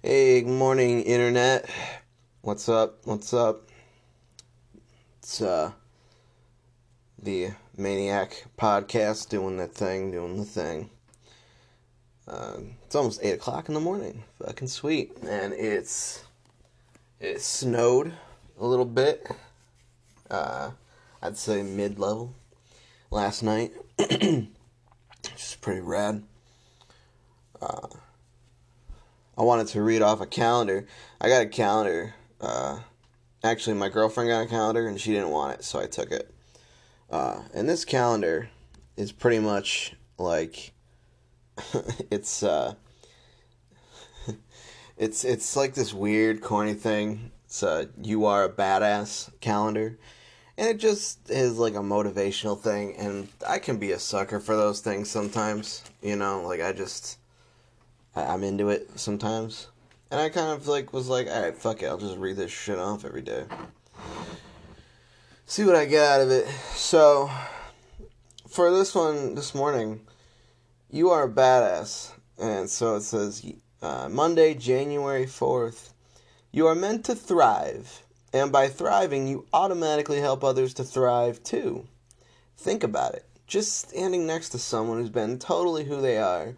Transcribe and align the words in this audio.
Hey, 0.00 0.42
morning, 0.42 1.02
internet. 1.02 1.68
What's 2.42 2.68
up? 2.68 3.00
What's 3.02 3.34
up? 3.34 3.68
It's 5.18 5.42
uh 5.42 5.72
the 7.20 7.48
Maniac 7.76 8.44
podcast 8.56 9.28
doing 9.28 9.56
that 9.56 9.74
thing, 9.74 10.12
doing 10.12 10.36
the 10.36 10.44
thing. 10.44 10.90
Uh, 12.28 12.58
it's 12.84 12.94
almost 12.94 13.18
eight 13.24 13.32
o'clock 13.32 13.66
in 13.66 13.74
the 13.74 13.80
morning. 13.80 14.22
Fucking 14.40 14.68
sweet, 14.68 15.16
and 15.26 15.52
it's 15.52 16.22
it 17.18 17.42
snowed 17.42 18.12
a 18.60 18.64
little 18.64 18.84
bit. 18.84 19.26
Uh, 20.30 20.70
I'd 21.20 21.36
say 21.36 21.64
mid 21.64 21.98
level 21.98 22.32
last 23.10 23.42
night, 23.42 23.72
which 23.98 24.48
is 25.34 25.56
pretty 25.60 25.80
rad. 25.80 26.22
Uh, 27.60 27.88
I 29.38 29.42
wanted 29.42 29.68
to 29.68 29.82
read 29.82 30.02
off 30.02 30.20
a 30.20 30.26
calendar. 30.26 30.84
I 31.20 31.28
got 31.28 31.42
a 31.42 31.46
calendar. 31.46 32.14
Uh, 32.40 32.80
actually, 33.44 33.76
my 33.76 33.88
girlfriend 33.88 34.30
got 34.30 34.40
a 34.40 34.48
calendar 34.48 34.88
and 34.88 35.00
she 35.00 35.12
didn't 35.12 35.30
want 35.30 35.60
it, 35.60 35.64
so 35.64 35.78
I 35.78 35.86
took 35.86 36.10
it. 36.10 36.34
Uh, 37.08 37.42
and 37.54 37.68
this 37.68 37.84
calendar 37.84 38.50
is 38.96 39.12
pretty 39.12 39.38
much 39.38 39.94
like 40.18 40.72
it's 42.10 42.42
uh, 42.42 42.74
it's 44.98 45.24
it's 45.24 45.54
like 45.54 45.74
this 45.74 45.94
weird 45.94 46.40
corny 46.40 46.74
thing. 46.74 47.30
It's 47.44 47.62
a 47.62 47.88
you 48.02 48.24
are 48.24 48.42
a 48.42 48.52
badass 48.52 49.30
calendar. 49.40 49.98
And 50.56 50.66
it 50.66 50.78
just 50.78 51.30
is 51.30 51.58
like 51.58 51.74
a 51.74 51.78
motivational 51.78 52.60
thing 52.60 52.96
and 52.96 53.28
I 53.46 53.60
can 53.60 53.78
be 53.78 53.92
a 53.92 53.98
sucker 54.00 54.40
for 54.40 54.56
those 54.56 54.80
things 54.80 55.08
sometimes, 55.08 55.84
you 56.02 56.16
know, 56.16 56.42
like 56.42 56.60
I 56.60 56.72
just 56.72 57.18
I, 58.18 58.34
am 58.34 58.42
into 58.42 58.70
it 58.70 58.98
sometimes. 58.98 59.68
And 60.10 60.20
I 60.20 60.28
kind 60.28 60.50
of 60.50 60.66
like 60.66 60.92
was 60.92 61.08
like, 61.08 61.28
all 61.28 61.42
right, 61.42 61.56
fuck 61.56 61.82
it, 61.82 61.86
I'll 61.86 61.98
just 61.98 62.16
read 62.16 62.36
this 62.36 62.50
shit 62.50 62.78
off 62.78 63.04
every 63.04 63.22
day. 63.22 63.44
See 65.46 65.64
what 65.64 65.76
I 65.76 65.84
get 65.84 66.04
out 66.04 66.20
of 66.20 66.30
it. 66.30 66.46
So, 66.74 67.30
for 68.48 68.70
this 68.70 68.94
one 68.94 69.34
this 69.34 69.54
morning, 69.54 70.00
you 70.90 71.10
are 71.10 71.24
a 71.24 71.28
badass. 71.28 72.12
And 72.38 72.68
so 72.68 72.96
it 72.96 73.02
says 73.02 73.44
uh, 73.82 74.08
Monday, 74.10 74.54
January 74.54 75.26
4th. 75.26 75.90
You 76.52 76.66
are 76.66 76.74
meant 76.74 77.04
to 77.06 77.14
thrive. 77.14 78.02
And 78.32 78.52
by 78.52 78.68
thriving, 78.68 79.26
you 79.26 79.46
automatically 79.52 80.20
help 80.20 80.44
others 80.44 80.74
to 80.74 80.84
thrive 80.84 81.42
too. 81.42 81.86
Think 82.56 82.82
about 82.82 83.14
it. 83.14 83.24
Just 83.46 83.88
standing 83.88 84.26
next 84.26 84.50
to 84.50 84.58
someone 84.58 84.98
who's 84.98 85.08
been 85.08 85.38
totally 85.38 85.84
who 85.84 86.00
they 86.00 86.18
are 86.18 86.54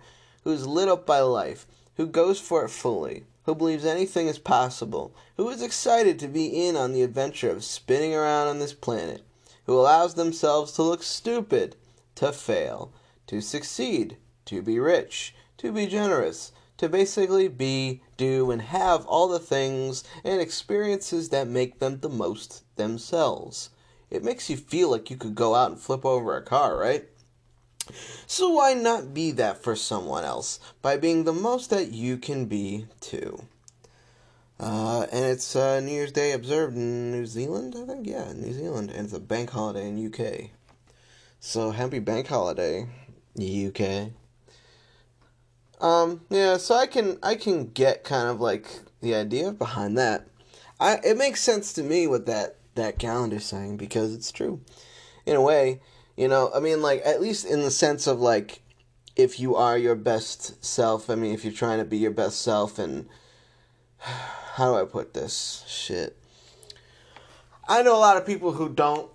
who's 0.51 0.67
lit 0.67 0.89
up 0.89 1.07
by 1.07 1.21
life, 1.21 1.65
who 1.95 2.07
goes 2.07 2.41
for 2.41 2.65
it 2.65 2.71
fully, 2.71 3.25
who 3.45 3.55
believes 3.55 3.85
anything 3.85 4.27
is 4.27 4.39
possible, 4.39 5.15
who 5.37 5.49
is 5.49 5.63
excited 5.63 6.19
to 6.19 6.27
be 6.27 6.67
in 6.67 6.75
on 6.77 6.93
the 6.93 7.03
adventure 7.03 7.51
of 7.51 7.63
spinning 7.63 8.15
around 8.15 8.49
on 8.49 8.59
this 8.59 8.75
planet, 8.75 9.23
who 9.67 9.79
allows 9.79 10.15
themselves 10.15 10.73
to 10.73 10.83
look 10.83 11.05
stupid, 11.05 11.77
to 12.17 12.33
fail, 12.33 12.93
to 13.29 13.41
succeed, 13.41 14.17
to 14.45 14.61
be 14.61 14.81
rich, 14.81 15.35
to 15.57 15.71
be 15.71 15.87
generous, 15.87 16.51
to 16.77 16.89
basically 16.89 17.47
be, 17.47 18.03
do, 18.17 18.51
and 18.51 18.63
have 18.63 19.07
all 19.07 19.29
the 19.29 19.39
things 19.39 20.03
and 20.25 20.41
experiences 20.41 21.29
that 21.29 21.47
make 21.47 21.79
them 21.79 22.01
the 22.01 22.09
most 22.09 22.65
themselves. 22.75 23.71
It 24.11 24.25
makes 24.25 24.51
you 24.51 24.57
feel 24.57 24.91
like 24.91 25.11
you 25.11 25.17
could 25.17 25.37
go 25.37 25.55
out 25.55 25.71
and 25.71 25.81
flip 25.81 26.05
over 26.05 26.37
a 26.37 26.43
car, 26.43 26.77
right? 26.77 27.07
So 28.27 28.51
why 28.51 28.75
not 28.75 29.13
be 29.15 29.31
that 29.33 29.63
for 29.63 29.77
someone 29.77 30.25
else 30.25 30.61
by 30.83 30.97
being 30.97 31.25
the 31.25 31.33
most 31.33 31.71
that 31.71 31.93
you 31.93 32.17
can 32.17 32.47
be 32.47 32.87
too? 33.01 33.45
Uh, 34.59 35.07
and 35.11 35.25
it's 35.25 35.57
uh, 35.57 35.81
New 35.81 35.93
Year's 35.93 36.13
Day 36.13 36.33
observed 36.33 36.77
in 36.77 37.11
New 37.11 37.25
Zealand, 37.25 37.75
I 37.77 37.87
think. 37.87 38.07
Yeah, 38.07 38.33
New 38.35 38.53
Zealand, 38.53 38.91
and 38.91 39.07
it's 39.07 39.15
a 39.15 39.21
bank 39.21 39.51
holiday 39.51 39.89
in 39.89 40.07
UK. 40.07 40.51
So 41.41 41.71
happy 41.71 41.99
bank 41.99 42.27
holiday, 42.27 42.87
UK. 43.39 44.11
Um, 45.81 46.21
yeah, 46.29 46.59
so 46.59 46.75
I 46.75 46.87
can 46.87 47.19
I 47.23 47.37
can 47.37 47.69
get 47.69 48.05
kind 48.05 48.29
of 48.29 48.39
like 48.41 48.81
the 49.01 49.15
idea 49.15 49.51
behind 49.51 49.97
that. 49.97 50.27
I 50.79 50.99
it 51.03 51.17
makes 51.17 51.41
sense 51.41 51.73
to 51.75 51.83
me 51.83 52.07
what 52.07 52.27
that 52.27 52.57
that 52.75 52.99
calendar's 52.99 53.47
saying 53.47 53.79
because 53.79 54.15
it's 54.15 54.31
true, 54.31 54.61
in 55.25 55.37
a 55.37 55.41
way. 55.41 55.81
You 56.21 56.29
know, 56.29 56.51
I 56.55 56.61
mean, 56.61 56.83
like, 56.83 57.01
at 57.07 57.23
least 57.23 57.47
in 57.47 57.63
the 57.63 57.71
sense 57.71 58.07
of, 58.07 58.21
like, 58.21 58.61
if 59.17 59.41
you 59.41 59.57
are 59.57 59.79
your 59.79 59.95
best 59.95 60.63
self, 60.63 61.09
I 61.09 61.15
mean, 61.15 61.33
if 61.33 61.47
you're 61.47 61.55
trying 61.55 61.79
to 61.79 61.85
be 61.87 61.97
your 61.97 62.11
best 62.11 62.43
self, 62.43 62.79
and 62.79 63.09
how 63.97 64.71
do 64.71 64.79
I 64.79 64.85
put 64.85 65.15
this? 65.15 65.65
Shit. 65.67 66.19
I 67.67 67.81
know 67.81 67.97
a 67.97 68.05
lot 68.05 68.19
of 68.19 68.27
people 68.27 68.53
who 68.53 68.69
don't 68.69 69.11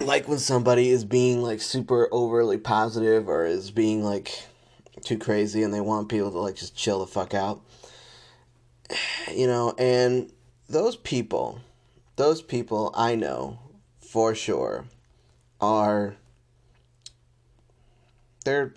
like 0.00 0.26
when 0.26 0.40
somebody 0.40 0.88
is 0.88 1.04
being, 1.04 1.40
like, 1.40 1.60
super 1.60 2.08
overly 2.10 2.58
positive 2.58 3.28
or 3.28 3.46
is 3.46 3.70
being, 3.70 4.02
like, 4.02 4.42
too 5.04 5.18
crazy 5.18 5.62
and 5.62 5.72
they 5.72 5.80
want 5.80 6.08
people 6.08 6.32
to, 6.32 6.38
like, 6.40 6.56
just 6.56 6.74
chill 6.74 6.98
the 6.98 7.06
fuck 7.06 7.32
out. 7.32 7.60
You 9.32 9.46
know, 9.46 9.72
and 9.78 10.32
those 10.68 10.96
people, 10.96 11.60
those 12.16 12.42
people 12.42 12.92
I 12.96 13.14
know 13.14 13.60
for 14.00 14.34
sure 14.34 14.84
are 15.62 16.16
they're 18.44 18.74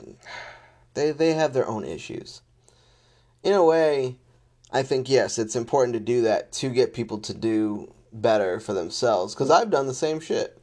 they 0.93 1.11
they 1.11 1.33
have 1.33 1.53
their 1.53 1.67
own 1.67 1.83
issues. 1.83 2.41
In 3.43 3.53
a 3.53 3.63
way, 3.63 4.17
I 4.71 4.83
think 4.83 5.09
yes, 5.09 5.37
it's 5.37 5.55
important 5.55 5.93
to 5.95 5.99
do 5.99 6.21
that 6.21 6.51
to 6.53 6.69
get 6.69 6.93
people 6.93 7.17
to 7.19 7.33
do 7.33 7.93
better 8.13 8.59
for 8.59 8.73
themselves 8.73 9.35
cuz 9.35 9.49
I've 9.49 9.71
done 9.71 9.87
the 9.87 9.93
same 9.93 10.19
shit. 10.19 10.57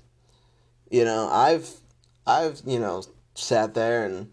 You 0.88 1.04
know, 1.04 1.28
I've 1.28 1.68
I've, 2.26 2.62
you 2.64 2.78
know, 2.78 3.02
sat 3.34 3.74
there 3.74 4.04
and 4.06 4.30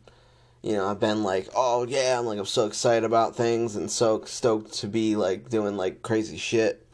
you 0.62 0.74
know, 0.74 0.88
I've 0.88 1.00
been 1.00 1.24
like, 1.24 1.48
"Oh 1.56 1.86
yeah, 1.88 2.20
I'm 2.20 2.26
like 2.26 2.38
I'm 2.38 2.46
so 2.46 2.68
excited 2.68 3.06
about 3.06 3.36
things 3.36 3.76
and 3.76 3.90
so 3.90 4.24
stoked 4.26 4.74
to 4.80 4.88
be 4.88 5.16
like 5.16 5.50
doing 5.50 5.78
like 5.78 6.02
crazy 6.02 6.38
shit." 6.38 6.86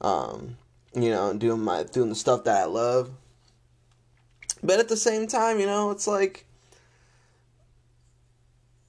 Um, 0.00 0.56
you 0.94 1.10
know, 1.10 1.32
doing 1.34 1.60
my 1.60 1.84
doing 1.84 2.08
the 2.08 2.14
stuff 2.14 2.44
that 2.44 2.62
I 2.62 2.64
love. 2.64 3.10
But 4.62 4.78
at 4.78 4.88
the 4.88 4.96
same 4.96 5.26
time, 5.26 5.58
you 5.58 5.66
know, 5.66 5.90
it's 5.90 6.06
like, 6.06 6.46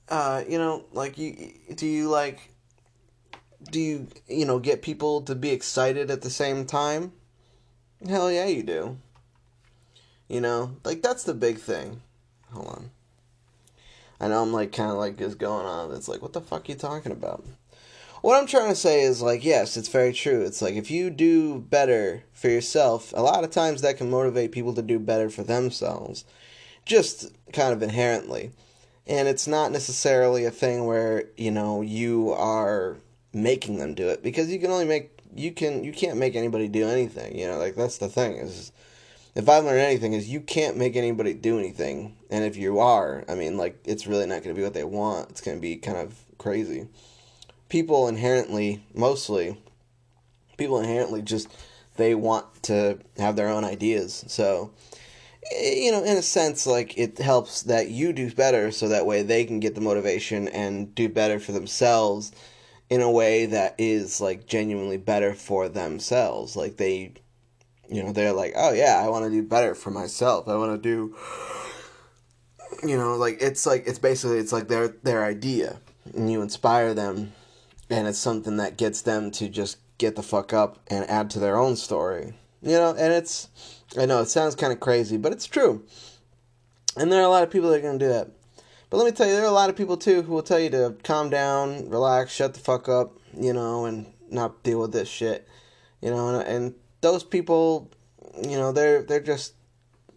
uh, 0.09 0.43
you 0.47 0.57
know, 0.57 0.85
like 0.91 1.17
you 1.17 1.53
do 1.75 1.87
you 1.87 2.09
like 2.09 2.51
do 3.69 3.79
you 3.79 4.07
you 4.27 4.45
know 4.45 4.59
get 4.59 4.81
people 4.81 5.21
to 5.21 5.35
be 5.35 5.49
excited 5.49 6.11
at 6.11 6.21
the 6.21 6.29
same 6.29 6.65
time? 6.65 7.13
Hell 8.07 8.31
yeah, 8.31 8.45
you 8.45 8.63
do. 8.63 8.97
You 10.27 10.41
know, 10.41 10.77
like 10.83 11.01
that's 11.01 11.23
the 11.23 11.33
big 11.33 11.59
thing. 11.59 12.01
Hold 12.51 12.67
on. 12.67 12.91
I 14.19 14.27
know 14.27 14.41
I'm 14.41 14.53
like 14.53 14.71
kind 14.71 14.91
of 14.91 14.97
like 14.97 15.17
just 15.17 15.37
going 15.37 15.65
on. 15.65 15.93
It's 15.95 16.07
like, 16.07 16.21
what 16.21 16.33
the 16.33 16.41
fuck 16.41 16.67
are 16.67 16.71
you 16.71 16.77
talking 16.77 17.11
about? 17.11 17.43
What 18.21 18.39
I'm 18.39 18.45
trying 18.45 18.69
to 18.69 18.75
say 18.75 19.01
is 19.01 19.23
like, 19.23 19.43
yes, 19.43 19.75
it's 19.75 19.89
very 19.89 20.13
true. 20.13 20.43
It's 20.43 20.61
like 20.61 20.75
if 20.75 20.91
you 20.91 21.09
do 21.09 21.59
better 21.59 22.23
for 22.33 22.49
yourself, 22.49 23.13
a 23.15 23.21
lot 23.21 23.43
of 23.43 23.49
times 23.49 23.81
that 23.81 23.97
can 23.97 24.11
motivate 24.11 24.51
people 24.51 24.75
to 24.75 24.83
do 24.83 24.99
better 24.99 25.27
for 25.29 25.41
themselves, 25.41 26.23
just 26.85 27.31
kind 27.51 27.73
of 27.73 27.81
inherently. 27.81 28.51
And 29.07 29.27
it's 29.27 29.47
not 29.47 29.71
necessarily 29.71 30.45
a 30.45 30.51
thing 30.51 30.85
where, 30.85 31.25
you 31.35 31.49
know, 31.49 31.81
you 31.81 32.31
are 32.33 32.97
making 33.33 33.79
them 33.79 33.95
do 33.95 34.09
it 34.09 34.21
because 34.21 34.51
you 34.51 34.59
can 34.59 34.69
only 34.69 34.85
make 34.85 35.17
you 35.33 35.51
can 35.51 35.83
you 35.83 35.91
can't 35.93 36.17
make 36.17 36.35
anybody 36.35 36.67
do 36.67 36.87
anything, 36.87 37.35
you 37.35 37.47
know, 37.47 37.57
like 37.57 37.75
that's 37.75 37.97
the 37.97 38.09
thing 38.09 38.35
is 38.35 38.71
if 39.33 39.49
I 39.49 39.59
learned 39.59 39.79
anything 39.79 40.13
is 40.13 40.29
you 40.29 40.41
can't 40.41 40.77
make 40.77 40.95
anybody 40.95 41.33
do 41.33 41.57
anything. 41.57 42.17
And 42.29 42.43
if 42.43 42.55
you 42.55 42.79
are, 42.79 43.23
I 43.27 43.33
mean 43.33 43.57
like 43.57 43.79
it's 43.83 44.05
really 44.05 44.27
not 44.27 44.43
going 44.43 44.53
to 44.55 44.59
be 44.59 44.63
what 44.63 44.75
they 44.75 44.83
want. 44.83 45.31
It's 45.31 45.41
going 45.41 45.57
to 45.57 45.61
be 45.61 45.77
kind 45.77 45.97
of 45.97 46.13
crazy 46.37 46.87
people 47.71 48.09
inherently, 48.09 48.83
mostly, 48.93 49.57
people 50.57 50.77
inherently 50.77 51.21
just 51.21 51.47
they 51.95 52.13
want 52.13 52.45
to 52.61 52.99
have 53.17 53.37
their 53.37 53.47
own 53.47 53.63
ideas. 53.63 54.25
So, 54.27 54.71
eh, 55.55 55.75
you 55.75 55.91
know, 55.93 56.03
in 56.03 56.17
a 56.17 56.21
sense, 56.21 56.67
like 56.67 56.97
it 56.97 57.17
helps 57.17 57.63
that 57.63 57.89
you 57.89 58.11
do 58.11 58.29
better 58.33 58.71
so 58.71 58.89
that 58.89 59.05
way 59.05 59.23
they 59.23 59.45
can 59.45 59.61
get 59.61 59.73
the 59.73 59.81
motivation 59.81 60.49
and 60.49 60.93
do 60.93 61.07
better 61.07 61.39
for 61.39 61.53
themselves 61.53 62.33
in 62.89 62.99
a 62.99 63.09
way 63.09 63.45
that 63.45 63.75
is 63.77 64.19
like 64.19 64.47
genuinely 64.47 64.97
better 64.97 65.33
for 65.33 65.69
themselves. 65.69 66.57
Like 66.57 66.75
they, 66.75 67.13
you 67.89 68.03
know, 68.03 68.11
they're 68.11 68.33
like, 68.33 68.51
oh 68.57 68.73
yeah, 68.73 69.01
I 69.01 69.07
want 69.07 69.23
to 69.23 69.31
do 69.31 69.43
better 69.43 69.75
for 69.75 69.91
myself. 69.91 70.49
I 70.49 70.57
want 70.57 70.83
to 70.83 70.89
do, 70.89 71.15
you 72.85 72.97
know, 72.97 73.15
like 73.15 73.41
it's 73.41 73.65
like, 73.65 73.87
it's 73.87 73.99
basically, 73.99 74.39
it's 74.39 74.51
like 74.51 74.67
their, 74.67 74.89
their 74.89 75.23
idea 75.23 75.79
and 76.13 76.29
you 76.29 76.41
inspire 76.41 76.93
them 76.93 77.31
and 77.91 78.07
it's 78.07 78.17
something 78.17 78.57
that 78.57 78.77
gets 78.77 79.01
them 79.01 79.31
to 79.31 79.49
just 79.49 79.77
get 79.97 80.15
the 80.15 80.23
fuck 80.23 80.53
up 80.53 80.79
and 80.87 81.07
add 81.09 81.29
to 81.31 81.39
their 81.39 81.57
own 81.57 81.75
story. 81.75 82.33
You 82.61 82.71
know, 82.71 82.95
and 82.97 83.13
it's 83.13 83.49
I 83.97 84.05
know 84.05 84.21
it 84.21 84.29
sounds 84.29 84.55
kind 84.55 84.71
of 84.71 84.79
crazy, 84.79 85.17
but 85.17 85.31
it's 85.31 85.45
true. 85.45 85.83
And 86.95 87.11
there 87.11 87.21
are 87.21 87.25
a 87.25 87.29
lot 87.29 87.43
of 87.43 87.51
people 87.51 87.69
that 87.69 87.77
are 87.77 87.81
going 87.81 87.99
to 87.99 88.05
do 88.05 88.11
that. 88.11 88.29
But 88.89 88.97
let 88.97 89.05
me 89.05 89.11
tell 89.11 89.27
you, 89.27 89.33
there 89.33 89.43
are 89.43 89.47
a 89.47 89.51
lot 89.51 89.69
of 89.69 89.75
people 89.75 89.97
too 89.97 90.21
who 90.21 90.33
will 90.33 90.43
tell 90.43 90.59
you 90.59 90.69
to 90.71 90.95
calm 91.03 91.29
down, 91.29 91.89
relax, 91.89 92.31
shut 92.33 92.53
the 92.53 92.59
fuck 92.59 92.89
up, 92.89 93.17
you 93.37 93.53
know, 93.53 93.85
and 93.85 94.11
not 94.29 94.63
deal 94.63 94.79
with 94.79 94.91
this 94.91 95.07
shit, 95.07 95.47
you 96.01 96.11
know. 96.11 96.29
And, 96.29 96.47
and 96.47 96.75
those 97.01 97.23
people, 97.23 97.89
you 98.41 98.57
know, 98.57 98.71
they're 98.71 99.03
they're 99.03 99.21
just, 99.21 99.53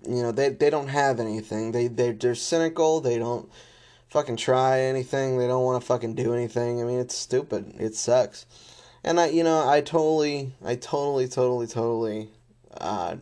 you 0.09 0.23
know, 0.23 0.33
they 0.33 0.51
they 0.51 0.71
don't 0.71 0.89
have 0.89 1.21
anything. 1.21 1.73
They 1.73 1.89
they 1.89 2.13
they're 2.13 2.35
cynical. 2.35 3.01
They 3.01 3.19
don't 3.19 3.49
fucking 4.15 4.37
try 4.37 4.81
anything. 4.83 5.39
They 5.39 5.49
don't 5.49 5.65
want 5.65 5.83
to 5.83 5.87
fucking 5.87 6.15
do 6.15 6.33
anything. 6.33 6.81
I 6.81 6.85
mean, 6.85 7.01
it's 7.01 7.17
stupid. 7.17 7.75
It 7.81 7.97
sucks. 7.97 8.47
And 9.03 9.19
I, 9.19 9.27
you 9.27 9.43
know, 9.43 9.69
I 9.69 9.81
totally, 9.81 10.53
I 10.65 10.77
totally, 10.77 11.27
totally, 11.27 11.67
totally, 11.67 12.31
uh, 12.81 13.17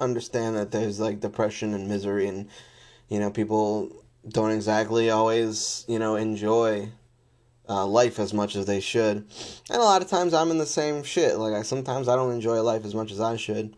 understand 0.00 0.54
that 0.56 0.70
there's 0.70 1.00
like 1.00 1.18
depression 1.18 1.74
and 1.74 1.88
misery 1.88 2.28
and 2.28 2.48
you 3.08 3.18
know 3.18 3.30
people 3.30 3.90
don't 4.28 4.52
exactly 4.52 5.10
always, 5.10 5.84
you 5.88 5.98
know, 5.98 6.14
enjoy 6.14 6.88
uh, 7.68 7.84
life 7.84 8.20
as 8.20 8.32
much 8.32 8.54
as 8.54 8.66
they 8.66 8.80
should. 8.80 9.26
And 9.70 9.80
a 9.82 9.84
lot 9.84 10.02
of 10.02 10.08
times 10.08 10.34
I'm 10.34 10.52
in 10.52 10.58
the 10.58 10.66
same 10.66 11.02
shit. 11.02 11.36
Like, 11.36 11.54
I 11.54 11.62
sometimes 11.62 12.08
I 12.08 12.14
don't 12.16 12.32
enjoy 12.32 12.60
life 12.62 12.84
as 12.84 12.94
much 12.94 13.10
as 13.10 13.20
I 13.20 13.36
should, 13.36 13.76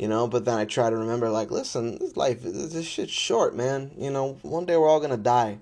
you 0.00 0.08
know, 0.08 0.26
but 0.26 0.46
then 0.46 0.56
I 0.56 0.64
try 0.64 0.88
to 0.88 0.96
remember, 0.96 1.28
like, 1.28 1.50
listen, 1.50 1.98
this 1.98 2.16
life, 2.16 2.38
this 2.42 2.86
shit's 2.86 3.12
short, 3.12 3.54
man. 3.54 3.90
You 3.98 4.10
know, 4.10 4.38
one 4.40 4.64
day 4.64 4.78
we're 4.78 4.88
all 4.88 4.98
gonna 4.98 5.18
die. 5.18 5.58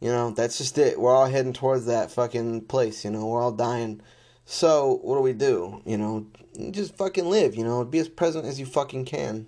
You 0.00 0.08
know, 0.08 0.32
that's 0.32 0.58
just 0.58 0.76
it. 0.76 0.98
We're 0.98 1.14
all 1.14 1.26
heading 1.26 1.52
towards 1.52 1.86
that 1.86 2.10
fucking 2.10 2.62
place, 2.62 3.04
you 3.04 3.12
know, 3.12 3.26
we're 3.26 3.40
all 3.40 3.52
dying. 3.52 4.00
So, 4.44 4.98
what 5.04 5.14
do 5.14 5.20
we 5.20 5.34
do? 5.34 5.82
You 5.86 5.98
know, 5.98 6.26
just 6.72 6.96
fucking 6.96 7.30
live, 7.30 7.54
you 7.54 7.62
know, 7.62 7.84
be 7.84 8.00
as 8.00 8.08
present 8.08 8.44
as 8.44 8.58
you 8.58 8.66
fucking 8.66 9.04
can. 9.04 9.46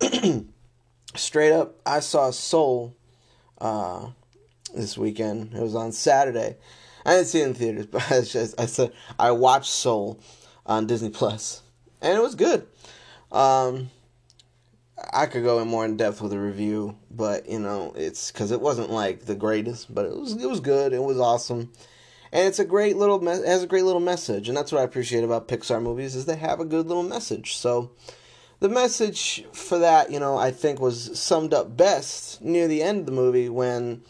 Straight 1.14 1.52
up, 1.52 1.82
I 1.84 2.00
saw 2.00 2.30
Soul 2.30 2.96
uh, 3.60 4.08
this 4.74 4.96
weekend. 4.96 5.52
It 5.52 5.60
was 5.60 5.74
on 5.74 5.92
Saturday. 5.92 6.56
I 7.04 7.16
didn't 7.16 7.26
see 7.26 7.42
it 7.42 7.48
in 7.48 7.52
theaters, 7.52 7.86
but 7.92 8.10
I, 8.10 8.22
just, 8.22 8.58
I 8.58 8.64
said 8.64 8.94
I 9.18 9.32
watched 9.32 9.70
Soul 9.70 10.18
on 10.64 10.86
Disney 10.86 11.10
Plus, 11.10 11.60
and 12.00 12.16
it 12.16 12.22
was 12.22 12.34
good. 12.34 12.66
Um, 13.30 13.90
I 15.12 15.26
could 15.26 15.44
go 15.44 15.60
in 15.60 15.68
more 15.68 15.84
in 15.84 15.96
depth 15.96 16.20
with 16.20 16.32
a 16.32 16.38
review, 16.38 16.96
but 17.10 17.48
you 17.48 17.58
know, 17.58 17.92
it's 17.96 18.32
because 18.32 18.50
it 18.50 18.60
wasn't 18.60 18.90
like 18.90 19.26
the 19.26 19.34
greatest, 19.34 19.94
but 19.94 20.06
it 20.06 20.16
was 20.16 20.32
it 20.32 20.48
was 20.48 20.60
good. 20.60 20.92
It 20.92 21.02
was 21.02 21.20
awesome, 21.20 21.72
and 22.32 22.48
it's 22.48 22.58
a 22.58 22.64
great 22.64 22.96
little 22.96 23.20
me- 23.20 23.46
has 23.46 23.62
a 23.62 23.66
great 23.66 23.84
little 23.84 24.00
message, 24.00 24.48
and 24.48 24.56
that's 24.56 24.72
what 24.72 24.80
I 24.80 24.84
appreciate 24.84 25.24
about 25.24 25.48
Pixar 25.48 25.82
movies 25.82 26.16
is 26.16 26.24
they 26.24 26.36
have 26.36 26.60
a 26.60 26.64
good 26.64 26.86
little 26.86 27.02
message. 27.02 27.56
So 27.56 27.90
the 28.60 28.68
message 28.68 29.44
for 29.52 29.78
that, 29.78 30.10
you 30.10 30.18
know, 30.18 30.36
I 30.36 30.50
think 30.50 30.80
was 30.80 31.18
summed 31.18 31.54
up 31.54 31.76
best 31.76 32.42
near 32.42 32.66
the 32.66 32.82
end 32.82 33.00
of 33.00 33.06
the 33.06 33.12
movie 33.12 33.48
when 33.48 34.02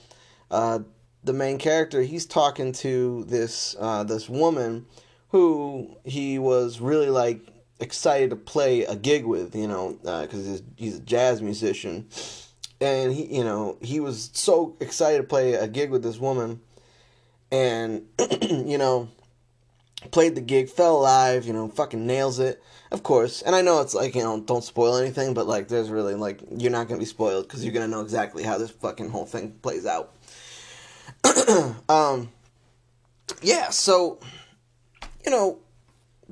uh, 0.51 0.81
the 1.23 1.35
main 1.35 1.59
character 1.59 2.03
he's 2.03 2.25
talking 2.25 2.73
to 2.73 3.25
this 3.25 3.77
uh, 3.79 4.05
this 4.05 4.29
woman 4.29 4.87
who 5.29 5.97
he 6.05 6.39
was 6.39 6.81
really 6.81 7.11
like 7.11 7.41
excited 7.81 8.31
to 8.31 8.37
play 8.37 8.85
a 8.85 8.97
gig 8.97 9.25
with, 9.25 9.55
you 9.55 9.69
know, 9.69 9.99
because 10.03 10.47
uh, 10.47 10.51
he's, 10.51 10.63
he's 10.77 10.97
a 10.97 11.01
jazz 11.01 11.43
musician, 11.43 12.09
and 12.81 13.13
he, 13.13 13.37
you 13.37 13.45
know, 13.45 13.77
he 13.81 14.01
was 14.01 14.31
so 14.33 14.77
excited 14.81 15.19
to 15.19 15.25
play 15.25 15.55
a 15.55 15.69
gig 15.69 15.91
with 15.91 16.03
this 16.03 16.19
woman, 16.19 16.61
and 17.51 18.07
you 18.43 18.79
know, 18.79 19.09
played 20.11 20.35
the 20.35 20.41
gig, 20.41 20.69
fell 20.69 20.97
alive, 20.97 21.45
you 21.45 21.53
know, 21.53 21.69
fucking 21.69 22.07
nails 22.07 22.39
it 22.39 22.63
of 22.91 23.03
course, 23.03 23.43
and 23.43 23.55
I 23.55 23.61
know 23.61 23.81
it's 23.81 23.95
like 23.95 24.15
you 24.15 24.23
know 24.23 24.41
don't 24.41 24.65
spoil 24.65 24.97
anything, 24.97 25.35
but 25.35 25.47
like 25.47 25.69
there's 25.69 25.91
really 25.91 26.15
like 26.15 26.41
you're 26.57 26.73
not 26.73 26.89
gonna 26.89 26.99
be 26.99 27.05
spoiled 27.05 27.47
because 27.47 27.63
you're 27.63 27.75
gonna 27.75 27.89
know 27.89 28.01
exactly 28.01 28.43
how 28.43 28.57
this 28.57 28.71
fucking 28.71 29.11
whole 29.11 29.27
thing 29.27 29.53
plays 29.63 29.85
out. 29.85 30.15
um, 31.89 32.31
yeah, 33.43 33.69
so 33.69 34.19
you 35.25 35.31
know, 35.31 35.59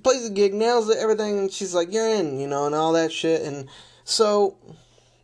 plays 0.02 0.28
the 0.28 0.34
gig, 0.34 0.54
nails 0.54 0.88
it, 0.88 0.98
everything, 0.98 1.38
and 1.38 1.52
she's 1.52 1.74
like, 1.74 1.92
"You're 1.92 2.08
in," 2.08 2.38
you 2.38 2.46
know, 2.46 2.66
and 2.66 2.74
all 2.74 2.92
that 2.92 3.12
shit, 3.12 3.42
and 3.42 3.68
so 4.04 4.56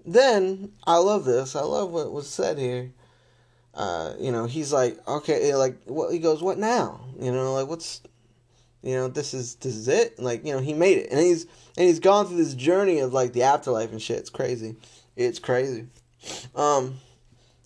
then 0.04 0.72
I 0.86 0.96
love 0.96 1.24
this. 1.24 1.54
I 1.56 1.62
love 1.62 1.90
what 1.90 2.12
was 2.12 2.28
said 2.28 2.58
here. 2.58 2.92
Uh, 3.74 4.14
you 4.18 4.32
know, 4.32 4.44
he's 4.44 4.72
like, 4.72 4.98
okay, 5.08 5.54
like, 5.54 5.82
what? 5.86 6.12
He 6.12 6.18
goes, 6.18 6.42
what 6.42 6.58
now? 6.58 7.00
You 7.18 7.32
know, 7.32 7.54
like, 7.54 7.68
what's 7.68 8.02
you 8.82 8.94
know 8.94 9.08
this 9.08 9.32
is 9.32 9.54
this 9.56 9.74
is 9.74 9.88
it 9.88 10.18
like 10.18 10.44
you 10.44 10.52
know 10.52 10.60
he 10.60 10.74
made 10.74 10.98
it 10.98 11.10
and 11.10 11.20
he's 11.20 11.44
and 11.76 11.86
he's 11.86 12.00
gone 12.00 12.26
through 12.26 12.36
this 12.36 12.54
journey 12.54 12.98
of 12.98 13.12
like 13.12 13.32
the 13.32 13.42
afterlife 13.44 13.92
and 13.92 14.02
shit 14.02 14.18
it's 14.18 14.30
crazy 14.30 14.76
it's 15.16 15.38
crazy 15.38 15.86
um 16.54 16.96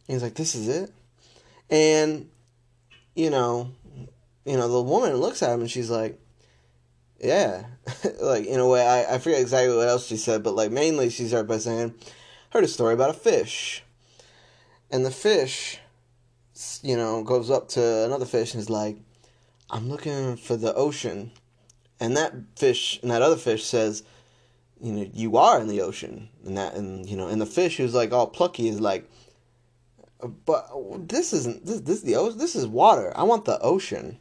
he's 0.06 0.22
like 0.22 0.34
this 0.34 0.54
is 0.54 0.68
it 0.68 0.92
and 1.70 2.28
you 3.14 3.30
know 3.30 3.70
you 4.44 4.56
know 4.56 4.68
the 4.68 4.82
woman 4.82 5.14
looks 5.16 5.42
at 5.42 5.52
him 5.52 5.60
and 5.60 5.70
she's 5.70 5.90
like 5.90 6.20
yeah 7.20 7.64
like 8.20 8.46
in 8.46 8.60
a 8.60 8.66
way 8.66 8.86
I, 8.86 9.14
I 9.14 9.18
forget 9.18 9.40
exactly 9.40 9.76
what 9.76 9.88
else 9.88 10.06
she 10.06 10.16
said 10.16 10.42
but 10.42 10.54
like 10.54 10.70
mainly 10.70 11.10
she 11.10 11.26
started 11.26 11.48
by 11.48 11.58
saying 11.58 11.94
heard 12.50 12.64
a 12.64 12.68
story 12.68 12.94
about 12.94 13.10
a 13.10 13.14
fish 13.14 13.82
and 14.90 15.04
the 15.04 15.10
fish 15.10 15.78
you 16.82 16.96
know 16.96 17.22
goes 17.22 17.50
up 17.50 17.68
to 17.68 18.04
another 18.04 18.26
fish 18.26 18.54
and 18.54 18.60
is 18.60 18.70
like 18.70 18.98
I'm 19.70 19.88
looking 19.88 20.36
for 20.36 20.56
the 20.56 20.74
ocean. 20.74 21.32
And 21.98 22.16
that 22.16 22.34
fish, 22.56 23.00
and 23.02 23.10
that 23.10 23.22
other 23.22 23.36
fish 23.36 23.64
says, 23.64 24.02
you 24.80 24.92
know, 24.92 25.10
you 25.12 25.36
are 25.36 25.60
in 25.60 25.68
the 25.68 25.80
ocean. 25.80 26.28
And 26.44 26.56
that, 26.56 26.74
and, 26.74 27.08
you 27.08 27.16
know, 27.16 27.28
and 27.28 27.40
the 27.40 27.46
fish 27.46 27.78
who's 27.78 27.94
like 27.94 28.12
all 28.12 28.26
plucky 28.26 28.68
is 28.68 28.80
like, 28.80 29.08
but 30.44 30.70
this 31.08 31.32
isn't, 31.32 31.66
this, 31.66 31.80
this, 31.80 32.02
the 32.02 32.16
ocean, 32.16 32.38
this 32.38 32.54
is 32.54 32.66
water. 32.66 33.12
I 33.16 33.22
want 33.24 33.44
the 33.44 33.60
ocean. 33.60 34.18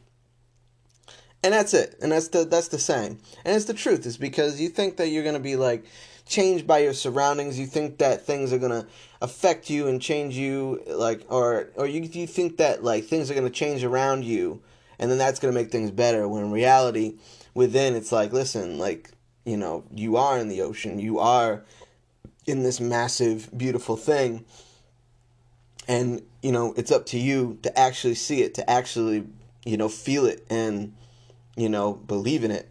And 1.46 1.54
that's 1.54 1.74
it. 1.74 1.96
And 2.02 2.12
that's 2.12 2.28
the, 2.28 2.44
that's 2.44 2.68
the 2.68 2.78
saying. 2.78 3.20
And 3.44 3.56
it's 3.56 3.66
the 3.66 3.74
truth. 3.74 4.04
Is 4.04 4.16
because 4.16 4.60
you 4.60 4.68
think 4.68 4.96
that 4.96 5.08
you're 5.08 5.22
going 5.22 5.34
to 5.34 5.40
be 5.40 5.56
like, 5.56 5.84
changed 6.26 6.66
by 6.66 6.78
your 6.78 6.92
surroundings. 6.92 7.56
You 7.56 7.66
think 7.66 7.98
that 7.98 8.26
things 8.26 8.52
are 8.52 8.58
gonna 8.58 8.88
affect 9.22 9.70
you 9.70 9.86
and 9.86 10.02
change 10.02 10.36
you, 10.36 10.82
like, 10.88 11.24
or 11.28 11.68
or 11.76 11.86
you 11.86 12.00
you 12.00 12.26
think 12.26 12.56
that 12.56 12.82
like 12.82 13.04
things 13.04 13.30
are 13.30 13.34
gonna 13.34 13.48
change 13.48 13.84
around 13.84 14.24
you 14.24 14.60
and 14.98 15.10
then 15.10 15.18
that's 15.18 15.38
going 15.38 15.52
to 15.52 15.60
make 15.60 15.70
things 15.70 15.90
better 15.90 16.28
when 16.28 16.44
in 16.44 16.50
reality 16.50 17.16
within 17.54 17.94
it's 17.94 18.12
like 18.12 18.32
listen 18.32 18.78
like 18.78 19.10
you 19.44 19.56
know 19.56 19.84
you 19.94 20.16
are 20.16 20.38
in 20.38 20.48
the 20.48 20.60
ocean 20.60 20.98
you 20.98 21.18
are 21.18 21.64
in 22.46 22.62
this 22.62 22.80
massive 22.80 23.48
beautiful 23.56 23.96
thing 23.96 24.44
and 25.88 26.22
you 26.42 26.52
know 26.52 26.74
it's 26.76 26.92
up 26.92 27.06
to 27.06 27.18
you 27.18 27.58
to 27.62 27.78
actually 27.78 28.14
see 28.14 28.42
it 28.42 28.54
to 28.54 28.68
actually 28.70 29.26
you 29.64 29.76
know 29.76 29.88
feel 29.88 30.26
it 30.26 30.44
and 30.50 30.94
you 31.56 31.68
know 31.68 31.94
believe 31.94 32.44
in 32.44 32.50
it 32.50 32.68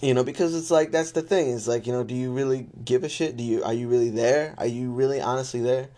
you 0.00 0.14
know 0.14 0.24
because 0.24 0.54
it's 0.54 0.70
like 0.70 0.90
that's 0.90 1.12
the 1.12 1.22
thing 1.22 1.48
is 1.48 1.68
like 1.68 1.86
you 1.86 1.92
know 1.92 2.04
do 2.04 2.14
you 2.14 2.32
really 2.32 2.66
give 2.84 3.04
a 3.04 3.08
shit 3.08 3.36
do 3.36 3.44
you 3.44 3.62
are 3.64 3.74
you 3.74 3.88
really 3.88 4.10
there 4.10 4.54
are 4.58 4.66
you 4.66 4.92
really 4.92 5.20
honestly 5.20 5.60
there 5.60 5.88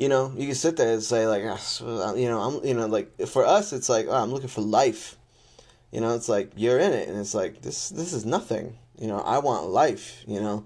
you 0.00 0.08
know, 0.08 0.32
you 0.34 0.46
can 0.46 0.54
sit 0.54 0.78
there 0.78 0.94
and 0.94 1.02
say 1.02 1.26
like, 1.26 1.42
ah, 1.46 2.14
you 2.14 2.26
know, 2.26 2.40
I'm, 2.40 2.64
you 2.66 2.72
know, 2.72 2.86
like 2.86 3.20
for 3.26 3.44
us, 3.44 3.74
it's 3.74 3.90
like, 3.90 4.06
oh, 4.08 4.14
I'm 4.14 4.30
looking 4.30 4.48
for 4.48 4.62
life. 4.62 5.18
You 5.92 6.00
know, 6.00 6.14
it's 6.14 6.26
like 6.26 6.52
you're 6.56 6.78
in 6.78 6.94
it, 6.94 7.06
and 7.06 7.18
it's 7.18 7.34
like 7.34 7.60
this, 7.60 7.90
this 7.90 8.14
is 8.14 8.24
nothing. 8.24 8.78
You 8.98 9.08
know, 9.08 9.18
I 9.18 9.40
want 9.40 9.68
life. 9.68 10.24
You 10.26 10.40
know, 10.40 10.64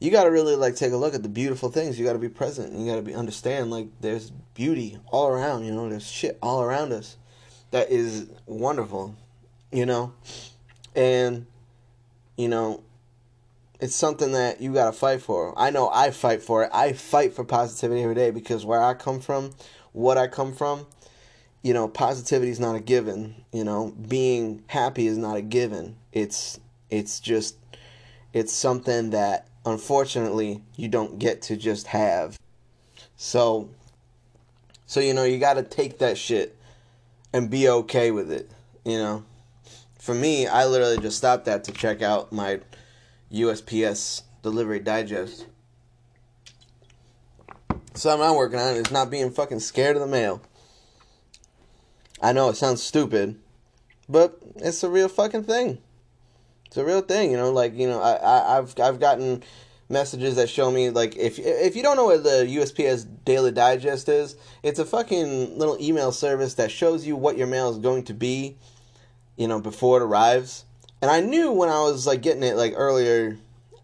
you 0.00 0.10
got 0.10 0.24
to 0.24 0.30
really 0.30 0.56
like 0.56 0.74
take 0.74 0.92
a 0.92 0.96
look 0.96 1.14
at 1.14 1.22
the 1.22 1.28
beautiful 1.28 1.70
things. 1.70 1.98
You 1.98 2.06
got 2.06 2.14
to 2.14 2.18
be 2.18 2.30
present. 2.30 2.72
And 2.72 2.80
you 2.80 2.90
got 2.90 2.96
to 2.96 3.02
be 3.02 3.14
understand 3.14 3.70
like 3.70 3.88
there's 4.00 4.30
beauty 4.54 4.96
all 5.08 5.28
around. 5.28 5.66
You 5.66 5.72
know, 5.72 5.90
there's 5.90 6.10
shit 6.10 6.38
all 6.40 6.62
around 6.62 6.94
us 6.94 7.18
that 7.72 7.90
is 7.90 8.26
wonderful. 8.46 9.14
You 9.72 9.86
know, 9.86 10.12
and 10.94 11.46
you 12.36 12.48
know 12.48 12.82
it's 13.82 13.96
something 13.96 14.30
that 14.30 14.60
you 14.60 14.72
got 14.72 14.86
to 14.86 14.92
fight 14.92 15.20
for. 15.20 15.58
I 15.58 15.70
know 15.70 15.90
I 15.92 16.12
fight 16.12 16.40
for 16.40 16.62
it. 16.62 16.70
I 16.72 16.92
fight 16.92 17.34
for 17.34 17.42
positivity 17.42 18.00
every 18.00 18.14
day 18.14 18.30
because 18.30 18.64
where 18.64 18.80
I 18.80 18.94
come 18.94 19.18
from, 19.18 19.50
what 19.90 20.16
I 20.16 20.28
come 20.28 20.52
from, 20.52 20.86
you 21.62 21.74
know, 21.74 21.88
positivity 21.88 22.52
is 22.52 22.60
not 22.60 22.76
a 22.76 22.80
given. 22.80 23.34
You 23.52 23.64
know, 23.64 23.92
being 24.08 24.62
happy 24.68 25.08
is 25.08 25.18
not 25.18 25.36
a 25.36 25.42
given. 25.42 25.96
It's 26.12 26.60
it's 26.90 27.18
just 27.18 27.56
it's 28.32 28.52
something 28.52 29.10
that 29.10 29.48
unfortunately 29.66 30.62
you 30.76 30.86
don't 30.86 31.18
get 31.18 31.42
to 31.42 31.56
just 31.56 31.88
have. 31.88 32.38
So 33.16 33.68
so 34.86 35.00
you 35.00 35.12
know, 35.12 35.24
you 35.24 35.38
got 35.38 35.54
to 35.54 35.64
take 35.64 35.98
that 35.98 36.16
shit 36.16 36.56
and 37.32 37.50
be 37.50 37.68
okay 37.68 38.12
with 38.12 38.30
it, 38.30 38.48
you 38.84 38.98
know. 38.98 39.24
For 40.02 40.16
me, 40.16 40.48
I 40.48 40.66
literally 40.66 40.98
just 40.98 41.16
stopped 41.16 41.44
that 41.44 41.62
to 41.62 41.70
check 41.70 42.02
out 42.02 42.32
my 42.32 42.58
USPS 43.32 44.22
delivery 44.42 44.80
digest. 44.80 45.46
Something 47.94 48.28
I'm 48.28 48.34
working 48.34 48.58
on 48.58 48.74
is 48.74 48.90
not 48.90 49.12
being 49.12 49.30
fucking 49.30 49.60
scared 49.60 49.94
of 49.94 50.02
the 50.02 50.08
mail. 50.08 50.42
I 52.20 52.32
know 52.32 52.48
it 52.48 52.56
sounds 52.56 52.82
stupid, 52.82 53.38
but 54.08 54.40
it's 54.56 54.82
a 54.82 54.90
real 54.90 55.08
fucking 55.08 55.44
thing. 55.44 55.78
It's 56.66 56.76
a 56.76 56.84
real 56.84 57.02
thing, 57.02 57.30
you 57.30 57.36
know. 57.36 57.52
Like 57.52 57.76
you 57.76 57.86
know, 57.86 58.00
I, 58.02 58.14
I 58.14 58.58
I've 58.58 58.74
I've 58.80 58.98
gotten 58.98 59.44
messages 59.88 60.34
that 60.34 60.48
show 60.50 60.72
me 60.72 60.90
like 60.90 61.14
if 61.14 61.38
if 61.38 61.76
you 61.76 61.82
don't 61.84 61.96
know 61.96 62.06
what 62.06 62.24
the 62.24 62.44
USPS 62.48 63.06
Daily 63.24 63.52
Digest 63.52 64.08
is, 64.08 64.34
it's 64.64 64.80
a 64.80 64.84
fucking 64.84 65.56
little 65.56 65.80
email 65.80 66.10
service 66.10 66.54
that 66.54 66.72
shows 66.72 67.06
you 67.06 67.14
what 67.14 67.38
your 67.38 67.46
mail 67.46 67.70
is 67.70 67.78
going 67.78 68.02
to 68.06 68.14
be, 68.14 68.56
you 69.42 69.48
know, 69.48 69.60
before 69.60 70.00
it 70.00 70.04
arrives. 70.04 70.64
And 71.02 71.10
I 71.10 71.18
knew 71.18 71.50
when 71.50 71.68
I 71.68 71.82
was 71.82 72.06
like 72.06 72.22
getting 72.22 72.44
it 72.44 72.54
like 72.54 72.74
earlier, 72.76 73.36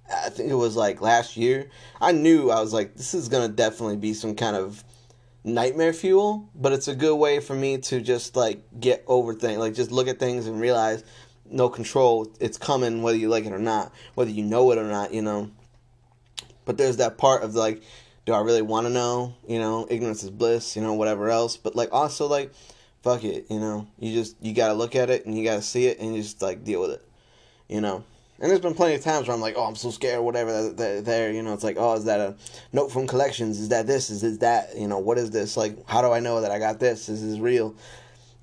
I 0.09 0.31
think 0.31 0.53
it 0.53 0.55
was 0.55 0.77
like 0.77 1.01
last 1.01 1.37
year. 1.37 1.69
I 2.01 2.13
knew 2.13 2.49
I 2.49 2.61
was 2.61 2.73
like, 2.73 2.95
this 2.95 3.13
is 3.13 3.29
gonna 3.29 3.49
definitely 3.49 3.97
be 3.97 4.15
some 4.15 4.37
kind 4.37 4.55
of 4.55 4.85
nightmare 5.43 5.93
fuel, 5.93 6.49
but 6.55 6.73
it's 6.73 6.87
a 6.87 6.95
good 6.95 7.17
way 7.17 7.41
for 7.41 7.57
me 7.57 7.79
to 7.79 8.01
just 8.01 8.37
like 8.37 8.63
get 8.79 9.03
over 9.09 9.35
things, 9.35 9.59
like 9.59 9.75
just 9.75 9.91
look 9.91 10.07
at 10.07 10.21
things 10.21 10.47
and 10.47 10.61
realize 10.61 11.03
no 11.45 11.69
control. 11.69 12.33
It's 12.39 12.57
coming 12.57 13.03
whether 13.03 13.19
you 13.19 13.29
like 13.29 13.45
it 13.45 13.53
or 13.53 13.59
not, 13.59 13.93
whether 14.15 14.31
you 14.31 14.45
know 14.45 14.71
it 14.71 14.79
or 14.79 14.85
not, 14.87 15.13
you 15.13 15.23
know. 15.23 15.51
But 16.67 16.79
there's 16.79 16.99
that 16.99 17.19
part 17.19 17.43
of 17.43 17.57
like, 17.57 17.83
do 18.27 18.33
I 18.33 18.43
really 18.43 18.63
want 18.63 18.87
to 18.87 18.93
know? 18.93 19.35
You 19.49 19.59
know, 19.59 19.89
ignorance 19.91 20.23
is 20.23 20.31
bliss, 20.31 20.77
you 20.77 20.83
know, 20.83 20.95
whatever 20.95 21.31
else. 21.31 21.57
But 21.57 21.75
like 21.75 21.89
also 21.93 22.29
like, 22.29 22.53
fuck 23.03 23.25
it, 23.25 23.47
you 23.51 23.61
know, 23.61 23.87
you 23.99 24.13
just 24.13 24.37
you 24.41 24.55
gotta 24.55 24.75
look 24.75 24.97
at 24.97 25.11
it 25.11 25.27
and 25.27 25.37
you 25.37 25.45
gotta 25.45 25.63
see 25.63 25.87
it 25.87 25.99
and 25.99 26.15
you 26.15 26.23
just 26.23 26.43
like 26.43 26.65
deal 26.65 26.81
with 26.81 26.91
it 26.91 27.09
you 27.69 27.81
know. 27.81 28.03
And 28.41 28.51
there's 28.51 28.61
been 28.61 28.75
plenty 28.75 28.95
of 28.95 29.03
times 29.03 29.27
where 29.27 29.35
I'm 29.35 29.41
like, 29.41 29.55
oh, 29.57 29.65
I'm 29.65 29.75
so 29.75 29.91
scared, 29.91 30.23
whatever. 30.23 30.71
There, 30.71 31.33
you 31.33 31.43
know, 31.43 31.55
it's 31.55 31.65
like, 31.65 31.77
oh, 31.79 31.95
is 31.95 32.05
that 32.05 32.21
a 32.21 32.37
note 32.73 32.93
from 32.93 33.09
collections? 33.09 33.59
Is 33.59 33.69
that 33.71 33.89
this? 33.89 34.11
Is 34.11 34.21
this 34.21 34.39
that? 34.39 34.77
You 34.77 34.87
know, 34.87 34.99
what 34.99 35.19
is 35.19 35.33
this? 35.33 35.57
Like, 35.57 35.77
how 35.89 36.03
do 36.03 36.13
I 36.13 36.21
know 36.21 36.41
that 36.41 36.53
I 36.53 36.61
got 36.61 36.79
this? 36.79 37.09
Is 37.09 37.21
this 37.21 37.41
real? 37.41 37.75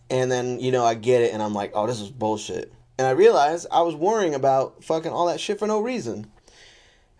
And 0.10 0.30
then, 0.30 0.60
you 0.60 0.72
know, 0.72 0.84
I 0.84 0.96
get 0.96 1.22
it, 1.22 1.34
and 1.34 1.42
I'm 1.42 1.54
like, 1.54 1.72
oh, 1.74 1.88
this 1.88 2.02
is 2.02 2.10
bullshit. 2.10 2.74
And 2.98 3.08
I 3.08 3.12
realized 3.12 3.68
I 3.72 3.82
was 3.82 3.96
worrying 3.96 4.36
about 4.36 4.84
fucking 4.84 5.12
all 5.12 5.28
that 5.28 5.40
shit 5.40 5.60
for 5.60 5.68
no 5.68 5.80
reason. 5.80 6.28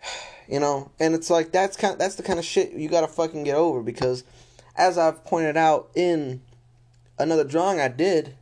You 0.48 0.60
know, 0.60 0.92
and 1.00 1.12
it's 1.16 1.28
like 1.28 1.50
that's 1.50 1.76
kind 1.76 1.92
of, 1.92 1.98
that's 1.98 2.14
the 2.14 2.22
kind 2.22 2.38
of 2.38 2.44
shit 2.44 2.70
you 2.70 2.88
gotta 2.88 3.08
fucking 3.08 3.42
get 3.42 3.56
over 3.56 3.82
because, 3.82 4.22
as 4.76 4.96
I've 4.96 5.24
pointed 5.24 5.56
out 5.56 5.90
in 5.96 6.40
another 7.18 7.44
drawing 7.44 7.80
I 7.80 7.88
did, 7.88 8.34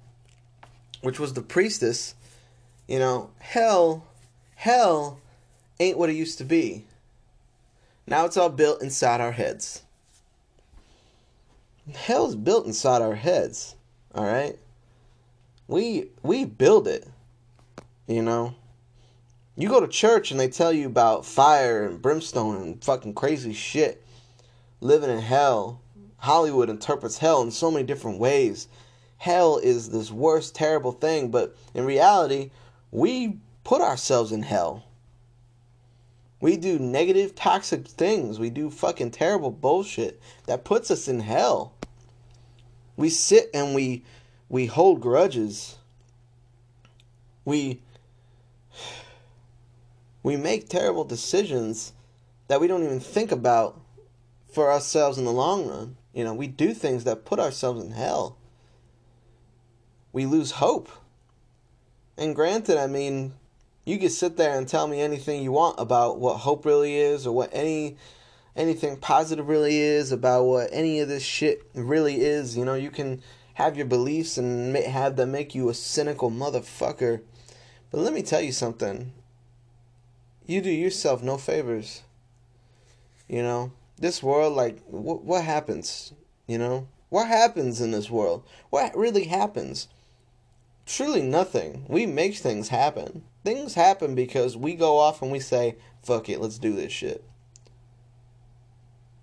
which 1.03 1.19
was 1.19 1.35
the 1.35 1.43
priestess 1.43 2.15
you 2.87 2.99
know, 2.99 3.31
hell, 3.39 4.07
hell 4.57 5.21
ain't 5.81 5.99
what 5.99 6.11
it 6.11 6.17
used 6.17 6.39
to 6.39 6.45
be. 6.45 6.85
Now 8.07 8.27
it's 8.27 8.37
all 8.37 8.51
built 8.51 8.83
inside 8.83 9.21
our 9.21 9.33
heads. 9.33 9.83
Hell's 11.95 12.35
built 12.35 12.67
inside 12.67 13.03
our 13.03 13.15
heads, 13.15 13.75
all 14.15 14.25
right? 14.25 14.59
We 15.67 16.09
we 16.23 16.45
build 16.45 16.87
it. 16.87 17.09
You 18.07 18.21
know, 18.21 18.55
you 19.57 19.69
go 19.69 19.81
to 19.81 19.89
church 19.89 20.31
and 20.31 20.39
they 20.39 20.49
tell 20.49 20.73
you 20.73 20.87
about 20.87 21.25
fire 21.25 21.87
and 21.87 22.03
brimstone 22.03 22.57
and 22.57 22.85
fucking 22.85 23.15
crazy 23.15 23.55
shit. 23.55 24.05
Living 24.81 25.11
in 25.11 25.21
hell. 25.21 25.81
Hollywood 26.25 26.71
interprets 26.71 27.19
hell 27.19 27.43
in 27.43 27.51
so 27.51 27.71
many 27.71 27.85
different 27.85 28.19
ways. 28.19 28.67
Hell 29.19 29.59
is 29.59 29.91
this 29.91 30.11
worst, 30.11 30.55
terrible 30.55 30.93
thing, 30.93 31.31
but 31.31 31.55
in 31.75 31.85
reality, 31.85 32.51
we 32.91 33.41
put 33.63 33.83
ourselves 33.83 34.33
in 34.33 34.43
hell. 34.43 34.85
We 36.41 36.57
do 36.57 36.79
negative, 36.79 37.35
toxic 37.35 37.87
things. 37.87 38.39
We 38.39 38.49
do 38.49 38.71
fucking 38.71 39.11
terrible 39.11 39.51
bullshit 39.51 40.19
that 40.47 40.65
puts 40.65 40.91
us 40.91 41.09
in 41.09 41.21
hell. 41.21 41.75
We 42.97 43.11
sit 43.11 43.51
and 43.53 43.75
we 43.75 44.03
we 44.49 44.65
hold 44.65 45.03
grudges. 45.03 45.77
We 47.45 47.83
we 50.23 50.37
make 50.37 50.71
terrible 50.71 51.05
decisions 51.05 51.93
that 52.49 52.63
we 52.63 52.67
don't 52.67 52.83
even 52.83 53.01
think 53.01 53.31
about 53.31 53.79
for 54.51 54.73
ourselves 54.73 55.19
in 55.19 55.27
the 55.27 55.33
long 55.33 55.69
run. 55.69 55.97
You 56.15 56.23
know, 56.23 56.33
we 56.33 56.47
do 56.47 56.73
things 56.73 57.05
that 57.05 57.25
put 57.25 57.41
ourselves 57.41 57.85
in 57.85 57.91
hell. 57.91 58.39
We 60.13 60.27
lose 60.27 60.53
hope. 60.53 60.89
And 62.17 62.37
granted, 62.37 62.79
I 62.79 62.87
mean, 62.87 63.35
you 63.85 63.99
can 63.99 64.11
sit 64.11 64.37
there 64.37 64.57
and 64.57 64.69
tell 64.69 64.87
me 64.87 65.01
anything 65.01 65.43
you 65.43 65.51
want 65.51 65.81
about 65.81 66.21
what 66.21 66.39
hope 66.39 66.65
really 66.65 66.97
is 66.97 67.27
or 67.27 67.35
what 67.35 67.51
any 67.53 67.97
anything 68.55 68.97
positive 68.97 69.49
really 69.49 69.81
is 69.81 70.13
about 70.13 70.45
what 70.45 70.69
any 70.71 71.01
of 71.01 71.09
this 71.09 71.25
shit 71.25 71.69
really 71.75 72.21
is. 72.21 72.57
You 72.57 72.65
know, 72.65 72.75
you 72.75 72.91
can 72.91 73.21
have 73.55 73.77
your 73.77 73.87
beliefs 73.87 74.39
and 74.39 74.77
have 74.77 75.17
them 75.17 75.33
make 75.33 75.55
you 75.55 75.69
a 75.69 75.75
cynical 75.75 76.31
motherfucker. 76.31 77.23
But 77.91 78.01
let 78.01 78.13
me 78.13 78.23
tell 78.23 78.41
you 78.41 78.53
something. 78.53 79.13
You 80.47 80.61
do 80.61 80.71
yourself 80.71 81.23
no 81.23 81.39
favors. 81.39 82.03
You 83.29 83.43
know, 83.43 83.73
this 83.99 84.23
world, 84.23 84.55
like, 84.55 84.81
wh- 84.87 85.25
what 85.25 85.45
happens? 85.45 86.13
You 86.47 86.59
know, 86.59 86.89
what 87.09 87.29
happens 87.29 87.81
in 87.81 87.91
this 87.91 88.11
world? 88.11 88.45
What 88.71 88.97
really 88.97 89.25
happens? 89.25 89.89
truly 90.87 91.23
nothing. 91.23 91.85
We 91.89 92.07
make 92.07 92.37
things 92.37 92.69
happen. 92.69 93.25
Things 93.45 93.75
happen 93.75 94.15
because 94.15 94.57
we 94.57 94.75
go 94.75 94.99
off 94.99 95.23
and 95.23 95.31
we 95.31 95.41
say, 95.41 95.77
fuck 96.03 96.29
it, 96.29 96.41
let's 96.41 96.59
do 96.59 96.75
this 96.75 96.93
shit. 96.93 97.25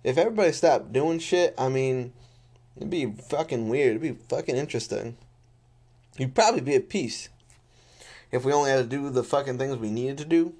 If 0.04 0.18
everybody 0.18 0.52
stopped 0.52 0.92
doing 0.92 1.18
shit, 1.18 1.54
I 1.56 1.68
mean, 1.68 2.12
it'd 2.76 2.90
be 2.90 3.06
fucking 3.06 3.68
weird. 3.68 3.96
It'd 3.96 4.02
be 4.02 4.24
fucking 4.28 4.56
interesting. 4.56 5.16
You'd 6.18 6.34
probably 6.34 6.60
be 6.60 6.74
at 6.74 6.88
peace. 6.88 7.28
If 8.30 8.44
we 8.44 8.52
only 8.52 8.70
had 8.70 8.78
to 8.78 8.84
do 8.84 9.10
the 9.10 9.22
fucking 9.22 9.58
things 9.58 9.76
we 9.76 9.90
needed 9.90 10.18
to 10.18 10.24
do. 10.24 10.54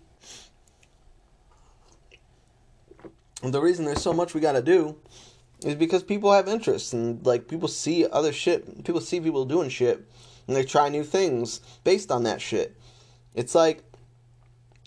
And 3.03 3.13
the 3.51 3.61
reason 3.61 3.85
there's 3.85 4.03
so 4.03 4.13
much 4.13 4.35
we 4.35 4.41
gotta 4.41 4.63
do 4.63 4.97
is 5.65 5.75
because 5.75 6.03
people 6.03 6.33
have 6.33 6.49
interests 6.49 6.93
and 6.93 7.25
like 7.27 7.49
people 7.49 7.69
see 7.69 8.07
other 8.07 8.33
shit. 8.33 8.85
People 8.85 9.01
see 9.01 9.21
people 9.21 9.45
doing 9.45 9.69
shit 9.69 10.07
and 10.47 10.57
they 10.57 10.65
try 10.65 10.89
new 10.89 11.05
things 11.05 11.61
based 11.85 12.11
on 12.11 12.25
that 12.25 12.41
shit. 12.41 12.77
It's 13.35 13.55
like, 13.55 13.83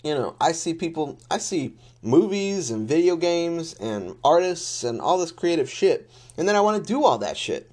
you 0.02 0.14
know, 0.14 0.36
I 0.40 0.52
see 0.52 0.74
people, 0.74 1.18
I 1.30 1.38
see 1.38 1.74
movies 2.02 2.70
and 2.70 2.88
video 2.88 3.16
games 3.16 3.74
and 3.74 4.16
artists 4.22 4.84
and 4.84 5.00
all 5.00 5.18
this 5.18 5.32
creative 5.32 5.68
shit, 5.68 6.08
and 6.36 6.48
then 6.48 6.54
I 6.54 6.60
want 6.60 6.82
to 6.82 6.86
do 6.86 7.04
all 7.04 7.18
that 7.18 7.36
shit. 7.36 7.70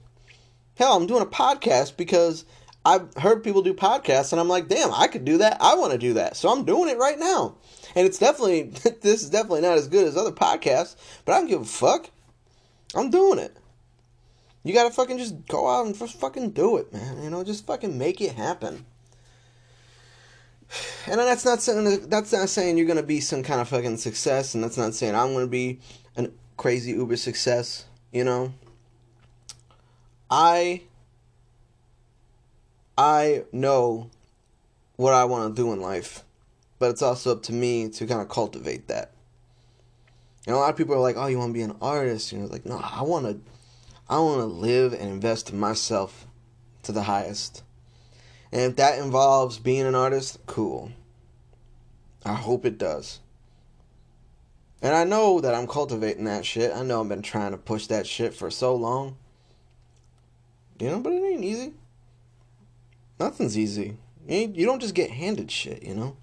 Hell, 0.75 0.95
I'm 0.97 1.05
doing 1.05 1.21
a 1.21 1.27
podcast 1.27 1.95
because 1.97 2.45
I've 2.85 3.13
heard 3.15 3.43
people 3.43 3.61
do 3.61 3.73
podcasts, 3.73 4.33
and 4.33 4.41
I'm 4.41 4.49
like, 4.49 4.67
damn, 4.67 4.93
I 4.93 5.07
could 5.07 5.23
do 5.23 5.37
that. 5.37 5.57
I 5.61 5.75
want 5.75 5.93
to 5.93 5.97
do 5.97 6.13
that. 6.13 6.35
So 6.35 6.49
I'm 6.49 6.65
doing 6.65 6.89
it 6.89 6.97
right 6.97 7.17
now. 7.17 7.55
And 7.95 8.05
it's 8.05 8.17
definitely, 8.17 8.63
this 9.01 9.23
is 9.23 9.29
definitely 9.29 9.61
not 9.61 9.77
as 9.77 9.87
good 9.87 10.07
as 10.07 10.17
other 10.17 10.31
podcasts, 10.31 10.95
but 11.25 11.33
I 11.33 11.39
don't 11.39 11.47
give 11.47 11.61
a 11.61 11.65
fuck. 11.65 12.09
I'm 12.95 13.09
doing 13.09 13.39
it. 13.39 13.55
You 14.63 14.73
gotta 14.73 14.93
fucking 14.93 15.17
just 15.17 15.45
go 15.47 15.67
out 15.67 15.85
and 15.85 15.97
just 15.97 16.19
fucking 16.19 16.51
do 16.51 16.77
it, 16.77 16.93
man. 16.93 17.21
You 17.21 17.29
know, 17.29 17.43
just 17.43 17.65
fucking 17.67 17.97
make 17.97 18.21
it 18.21 18.33
happen. 18.33 18.85
And 21.05 21.19
that's 21.19 21.45
not 21.45 21.61
saying 21.61 22.07
that's 22.07 22.31
not 22.31 22.49
saying 22.49 22.77
you're 22.77 22.87
gonna 22.87 23.03
be 23.03 23.19
some 23.19 23.43
kind 23.43 23.59
of 23.59 23.67
fucking 23.67 23.97
success, 23.97 24.55
and 24.55 24.63
that's 24.63 24.77
not 24.77 24.95
saying 24.95 25.13
I'm 25.13 25.33
gonna 25.33 25.47
be 25.47 25.79
a 26.15 26.29
crazy 26.57 26.91
uber 26.93 27.17
success. 27.17 27.85
You 28.11 28.23
know, 28.23 28.53
I 30.31 30.81
I 32.97 33.43
know 33.51 34.09
what 34.95 35.13
I 35.13 35.25
want 35.25 35.55
to 35.55 35.62
do 35.62 35.73
in 35.73 35.81
life, 35.81 36.23
but 36.79 36.91
it's 36.91 37.01
also 37.01 37.31
up 37.31 37.43
to 37.43 37.53
me 37.53 37.89
to 37.89 38.05
kind 38.05 38.21
of 38.21 38.29
cultivate 38.29 38.88
that. 38.88 39.12
And 40.45 40.55
a 40.55 40.59
lot 40.59 40.69
of 40.69 40.77
people 40.77 40.93
are 40.93 41.00
like, 41.00 41.15
"Oh, 41.17 41.27
you 41.27 41.39
want 41.39 41.50
to 41.50 41.53
be 41.53 41.62
an 41.62 41.77
artist?" 41.81 42.31
You 42.31 42.39
know, 42.39 42.45
like, 42.45 42.65
no, 42.65 42.77
I 42.77 43.01
want 43.03 43.25
to 43.25 43.39
I 44.09 44.19
want 44.19 44.39
to 44.39 44.45
live 44.45 44.93
and 44.93 45.09
invest 45.09 45.50
in 45.50 45.59
myself 45.59 46.27
to 46.83 46.91
the 46.91 47.03
highest. 47.03 47.63
And 48.51 48.62
if 48.62 48.75
that 48.75 49.00
involves 49.00 49.57
being 49.57 49.85
an 49.85 49.95
artist, 49.95 50.38
cool. 50.45 50.91
I 52.25 52.33
hope 52.33 52.65
it 52.65 52.77
does. 52.77 53.19
And 54.81 54.93
I 54.93 55.05
know 55.05 55.39
that 55.39 55.55
I'm 55.55 55.65
cultivating 55.65 56.25
that 56.25 56.45
shit. 56.45 56.75
I 56.75 56.83
know 56.83 57.01
I've 57.01 57.09
been 57.09 57.21
trying 57.21 57.51
to 57.51 57.57
push 57.57 57.88
that 57.88 58.05
shit 58.05 58.33
for 58.33 58.51
so 58.51 58.75
long. 58.75 59.17
You 60.79 60.89
know, 60.89 61.00
but 61.00 61.13
it 61.13 61.23
ain't 61.23 61.43
easy. 61.43 61.73
Nothing's 63.24 63.58
easy. 63.58 63.96
You 64.27 64.65
don't 64.65 64.82
just 64.82 64.96
get 64.96 65.12
handed 65.12 65.50
shit, 65.50 65.82
you 65.82 65.96
know? 65.96 66.18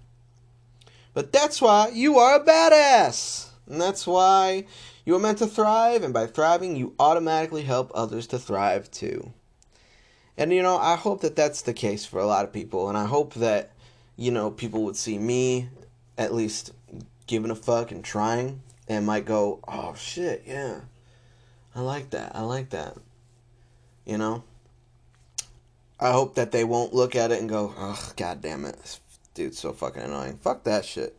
But 1.15 1.33
that's 1.33 1.59
why 1.59 1.89
you 1.91 2.19
are 2.19 2.35
a 2.35 2.45
badass. 2.45 3.47
And 3.67 3.81
that's 3.81 4.05
why 4.05 4.65
you 5.03 5.15
are 5.15 5.19
meant 5.19 5.39
to 5.39 5.47
thrive, 5.47 6.03
and 6.03 6.13
by 6.13 6.27
thriving, 6.27 6.75
you 6.75 6.93
automatically 6.99 7.63
help 7.63 7.91
others 7.95 8.27
to 8.27 8.37
thrive 8.37 8.91
too. 8.91 9.33
And 10.37 10.53
you 10.53 10.61
know, 10.61 10.77
I 10.77 10.95
hope 10.95 11.21
that 11.21 11.35
that's 11.35 11.63
the 11.63 11.73
case 11.73 12.05
for 12.05 12.19
a 12.19 12.27
lot 12.27 12.45
of 12.45 12.53
people, 12.53 12.87
and 12.87 12.95
I 12.95 13.05
hope 13.05 13.33
that, 13.33 13.71
you 14.15 14.29
know, 14.29 14.51
people 14.51 14.83
would 14.83 14.95
see 14.95 15.17
me 15.17 15.69
at 16.19 16.35
least 16.35 16.71
giving 17.25 17.49
a 17.49 17.55
fuck 17.55 17.91
and 17.91 18.03
trying, 18.03 18.61
and 18.87 19.07
might 19.07 19.25
go, 19.25 19.59
oh 19.67 19.95
shit, 19.95 20.43
yeah. 20.45 20.81
I 21.73 21.81
like 21.81 22.11
that. 22.11 22.35
I 22.35 22.41
like 22.41 22.69
that. 22.69 22.95
You 24.05 24.19
know? 24.19 24.43
I 26.01 26.11
hope 26.11 26.33
that 26.35 26.51
they 26.51 26.63
won't 26.63 26.95
look 26.95 27.15
at 27.15 27.31
it 27.31 27.39
and 27.39 27.47
go, 27.47 27.75
oh, 27.77 28.11
god 28.17 28.41
damn 28.41 28.65
it. 28.65 28.75
This 28.77 28.99
dude's 29.35 29.59
so 29.59 29.71
fucking 29.71 30.01
annoying. 30.01 30.37
Fuck 30.37 30.63
that 30.63 30.83
shit. 30.83 31.15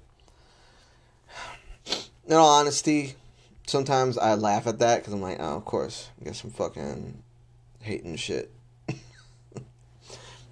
in 2.27 2.33
all 2.33 2.59
honesty, 2.59 3.15
sometimes 3.67 4.19
I 4.19 4.35
laugh 4.35 4.67
at 4.67 4.81
that 4.81 4.99
because 4.99 5.13
I'm 5.13 5.23
like, 5.23 5.39
oh, 5.39 5.57
of 5.57 5.65
course, 5.65 6.11
I 6.21 6.25
guess 6.25 6.43
I'm 6.43 6.51
fucking 6.51 7.23
hating 7.81 8.17
shit. 8.17 8.51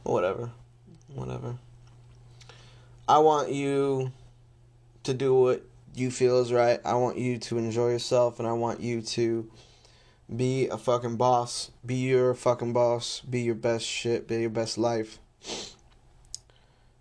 whatever, 0.05 0.53
whatever. 1.13 1.57
I 3.09 3.19
want 3.19 3.51
you 3.51 4.13
to 5.03 5.13
do 5.13 5.35
what 5.35 5.65
you 5.97 6.13
feel 6.13 6.39
is 6.39 6.53
right. 6.53 6.79
I 6.85 6.95
want 6.95 7.19
you 7.19 7.39
to 7.39 7.59
enjoy 7.59 7.89
yourself, 7.89 8.39
and 8.39 8.47
I 8.47 8.53
want 8.53 8.79
you 8.79 9.03
to 9.03 9.51
be 10.35 10.69
a 10.69 10.79
fucking 10.79 11.17
boss. 11.17 11.71
Be 11.85 11.97
your 11.97 12.35
fucking 12.35 12.73
boss. 12.73 13.21
Be 13.21 13.43
your 13.43 13.55
best 13.55 13.85
shit. 13.85 14.29
Be 14.29 14.41
your 14.41 14.51
best 14.51 14.79
life. 14.79 15.19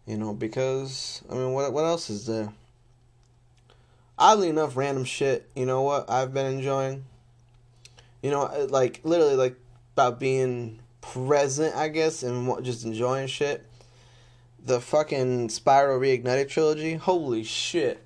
You 0.06 0.18
know, 0.18 0.34
because 0.34 1.22
I 1.30 1.36
mean, 1.36 1.54
what 1.54 1.72
what 1.72 1.86
else 1.86 2.10
is 2.10 2.26
there? 2.26 2.52
Oddly 4.18 4.50
enough, 4.50 4.76
random 4.76 5.06
shit. 5.06 5.50
You 5.56 5.66
know 5.66 5.82
what 5.82 6.10
I've 6.10 6.34
been 6.34 6.48
enjoying. 6.48 7.06
You 8.22 8.32
know, 8.32 8.42
uh, 8.44 8.68
like 8.70 9.02
literally, 9.04 9.36
like 9.36 9.56
about 9.94 10.20
being 10.20 10.80
present, 11.02 11.76
I 11.76 11.90
guess, 11.90 12.24
and 12.24 12.64
just 12.66 12.84
enjoying 12.84 13.28
shit. 13.28 13.66
The 14.66 14.82
fucking 14.82 15.50
Spyro 15.50 16.00
Reignited 16.00 16.50
trilogy. 16.50 16.96
Holy 16.96 17.44
shit. 17.44 18.04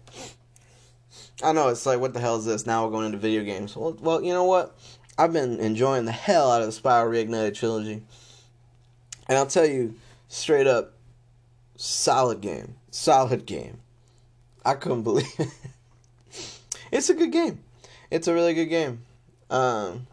I 1.41 1.51
know 1.51 1.69
it's 1.69 1.85
like, 1.85 1.99
what 1.99 2.13
the 2.13 2.19
hell 2.19 2.37
is 2.37 2.45
this? 2.45 2.65
Now 2.65 2.85
we're 2.85 2.91
going 2.91 3.07
into 3.07 3.17
video 3.17 3.43
games. 3.43 3.75
Well, 3.75 3.97
well, 3.99 4.21
you 4.21 4.33
know 4.33 4.43
what? 4.43 4.77
I've 5.17 5.33
been 5.33 5.59
enjoying 5.59 6.05
the 6.05 6.11
hell 6.11 6.51
out 6.51 6.61
of 6.61 6.73
the 6.73 6.81
Spyro 6.81 7.09
Reignited 7.09 7.55
trilogy, 7.55 8.01
and 9.27 9.37
I'll 9.37 9.45
tell 9.45 9.65
you 9.65 9.95
straight 10.27 10.65
up, 10.65 10.93
solid 11.75 12.41
game, 12.41 12.75
solid 12.89 13.45
game. 13.45 13.79
I 14.65 14.73
couldn't 14.73 15.03
believe 15.03 15.31
it. 15.37 15.49
it's 16.91 17.09
a 17.09 17.13
good 17.13 17.31
game. 17.31 17.59
It's 18.09 18.27
a 18.27 18.33
really 18.33 18.53
good 18.53 18.67
game. 18.67 19.01
Um, 19.49 20.07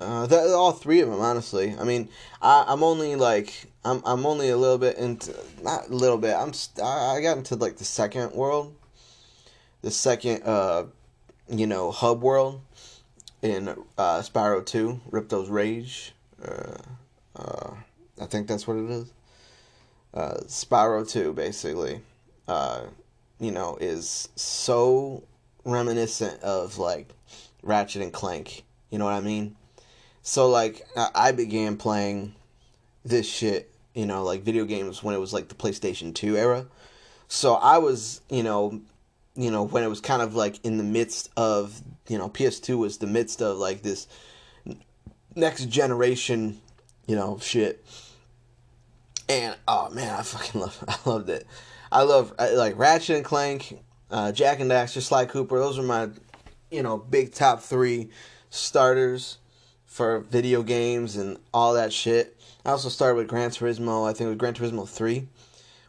uh, 0.00 0.26
all 0.54 0.72
three 0.72 1.00
of 1.00 1.08
them, 1.08 1.20
honestly. 1.20 1.76
I 1.78 1.84
mean, 1.84 2.08
I, 2.42 2.64
I'm 2.66 2.82
only 2.82 3.14
like 3.14 3.66
I'm 3.84 4.02
I'm 4.04 4.26
only 4.26 4.48
a 4.50 4.56
little 4.56 4.78
bit 4.78 4.96
into 4.98 5.34
not 5.62 5.88
a 5.88 5.94
little 5.94 6.18
bit. 6.18 6.34
I'm 6.34 6.52
I 6.82 7.20
got 7.20 7.36
into 7.36 7.54
like 7.54 7.76
the 7.76 7.84
second 7.84 8.32
world, 8.32 8.74
the 9.82 9.90
second 9.92 10.42
uh, 10.42 10.86
you 11.48 11.66
know, 11.66 11.92
hub 11.92 12.22
world 12.22 12.60
in 13.44 13.68
uh, 13.68 14.22
Spyro 14.22 14.64
Two, 14.64 15.00
Ripto's 15.10 15.50
Rage. 15.50 16.14
Uh, 16.42 16.78
uh, 17.36 17.74
I 18.20 18.24
think 18.24 18.48
that's 18.48 18.66
what 18.66 18.78
it 18.78 18.90
is. 18.90 19.12
Uh, 20.14 20.38
Spyro 20.46 21.08
Two, 21.08 21.34
basically, 21.34 22.00
uh, 22.48 22.84
you 23.38 23.52
know, 23.52 23.76
is 23.80 24.30
so 24.34 25.22
reminiscent 25.64 26.42
of 26.42 26.78
like 26.78 27.10
Ratchet 27.62 28.00
and 28.00 28.12
Clank. 28.12 28.64
You 28.90 28.98
know 28.98 29.04
what 29.04 29.14
I 29.14 29.20
mean? 29.20 29.56
So 30.22 30.48
like 30.48 30.86
I 31.14 31.32
began 31.32 31.76
playing 31.76 32.34
this 33.04 33.28
shit, 33.28 33.70
you 33.92 34.06
know, 34.06 34.24
like 34.24 34.42
video 34.42 34.64
games 34.64 35.02
when 35.02 35.14
it 35.14 35.18
was 35.18 35.34
like 35.34 35.48
the 35.48 35.54
PlayStation 35.54 36.14
2 36.14 36.38
era. 36.38 36.66
So 37.28 37.54
I 37.54 37.76
was, 37.76 38.22
you 38.30 38.42
know, 38.42 38.80
you 39.34 39.50
know, 39.50 39.62
when 39.64 39.82
it 39.82 39.88
was 39.88 40.00
kind 40.00 40.22
of 40.22 40.34
like 40.34 40.64
in 40.64 40.78
the 40.78 40.84
midst 40.84 41.30
of, 41.36 41.80
you 42.08 42.18
know, 42.18 42.28
PS2 42.28 42.78
was 42.78 42.98
the 42.98 43.06
midst 43.06 43.42
of 43.42 43.58
like 43.58 43.82
this 43.82 44.06
next 45.34 45.68
generation, 45.68 46.60
you 47.06 47.16
know, 47.16 47.38
shit. 47.40 47.84
And 49.28 49.56
oh 49.66 49.90
man, 49.90 50.14
I 50.14 50.22
fucking 50.22 50.60
love 50.60 50.84
I 50.86 51.08
loved 51.08 51.30
it. 51.30 51.46
I 51.90 52.02
love 52.02 52.34
like 52.38 52.78
Ratchet 52.78 53.16
and 53.16 53.24
Clank, 53.24 53.78
uh, 54.10 54.32
Jak 54.32 54.60
and 54.60 54.70
Daxter, 54.70 55.00
Sly 55.00 55.26
Cooper. 55.26 55.58
Those 55.58 55.78
are 55.78 55.82
my, 55.82 56.10
you 56.70 56.82
know, 56.82 56.98
big 56.98 57.32
top 57.32 57.60
three 57.62 58.10
starters 58.50 59.38
for 59.94 60.18
video 60.18 60.62
games 60.64 61.16
and 61.16 61.38
all 61.52 61.74
that 61.74 61.92
shit. 61.92 62.36
I 62.64 62.70
also 62.70 62.88
started 62.88 63.16
with 63.16 63.28
Gran 63.28 63.50
Turismo, 63.50 64.08
I 64.08 64.12
think 64.12 64.28
with 64.28 64.38
Gran 64.38 64.54
Turismo 64.54 64.88
3, 64.88 65.28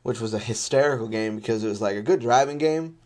which 0.04 0.20
was 0.20 0.34
a 0.34 0.40
hysterical 0.40 1.08
game 1.08 1.36
because 1.36 1.64
it 1.64 1.70
was 1.70 1.82
like 1.82 1.96
a 1.96 2.04
good 2.04 2.20
driving 2.20 2.60
game, 2.60 2.98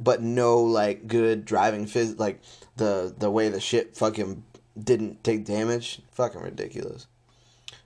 but 0.00 0.22
no 0.22 0.58
like 0.62 1.06
good 1.06 1.44
driving 1.44 1.84
phys 1.84 2.18
like 2.18 2.40
the 2.76 3.14
the 3.16 3.30
way 3.30 3.48
the 3.48 3.60
shit 3.60 3.96
fucking 3.96 4.42
didn't 4.82 5.22
take 5.22 5.44
damage. 5.44 6.00
Fucking 6.12 6.40
ridiculous. 6.40 7.06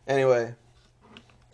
Anyway, 0.06 0.54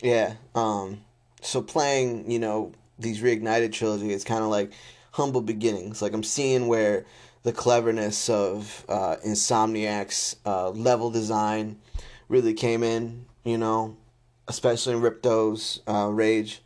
yeah, 0.03 0.35
um 0.55 1.01
so 1.42 1.62
playing, 1.62 2.31
you 2.31 2.38
know, 2.38 2.73
these 2.99 3.23
reignited 3.23 3.73
trilogy 3.73 4.12
it's 4.12 4.25
kind 4.25 4.44
of 4.44 4.51
like 4.51 4.73
humble 5.12 5.40
beginnings. 5.40 6.03
Like 6.03 6.12
I'm 6.12 6.23
seeing 6.23 6.68
where 6.68 7.07
the 7.42 7.53
cleverness 7.53 8.29
of 8.29 8.85
uh, 8.88 9.16
Insomniac's 9.27 10.37
uh, 10.44 10.70
level 10.70 11.11
design 11.11 11.79
really 12.29 12.53
came 12.53 12.83
in, 12.83 13.25
you 13.44 13.57
know, 13.57 13.96
especially 14.46 14.94
in 14.94 15.01
Ripto's 15.01 15.81
uh, 15.88 16.09
Rage. 16.12 16.62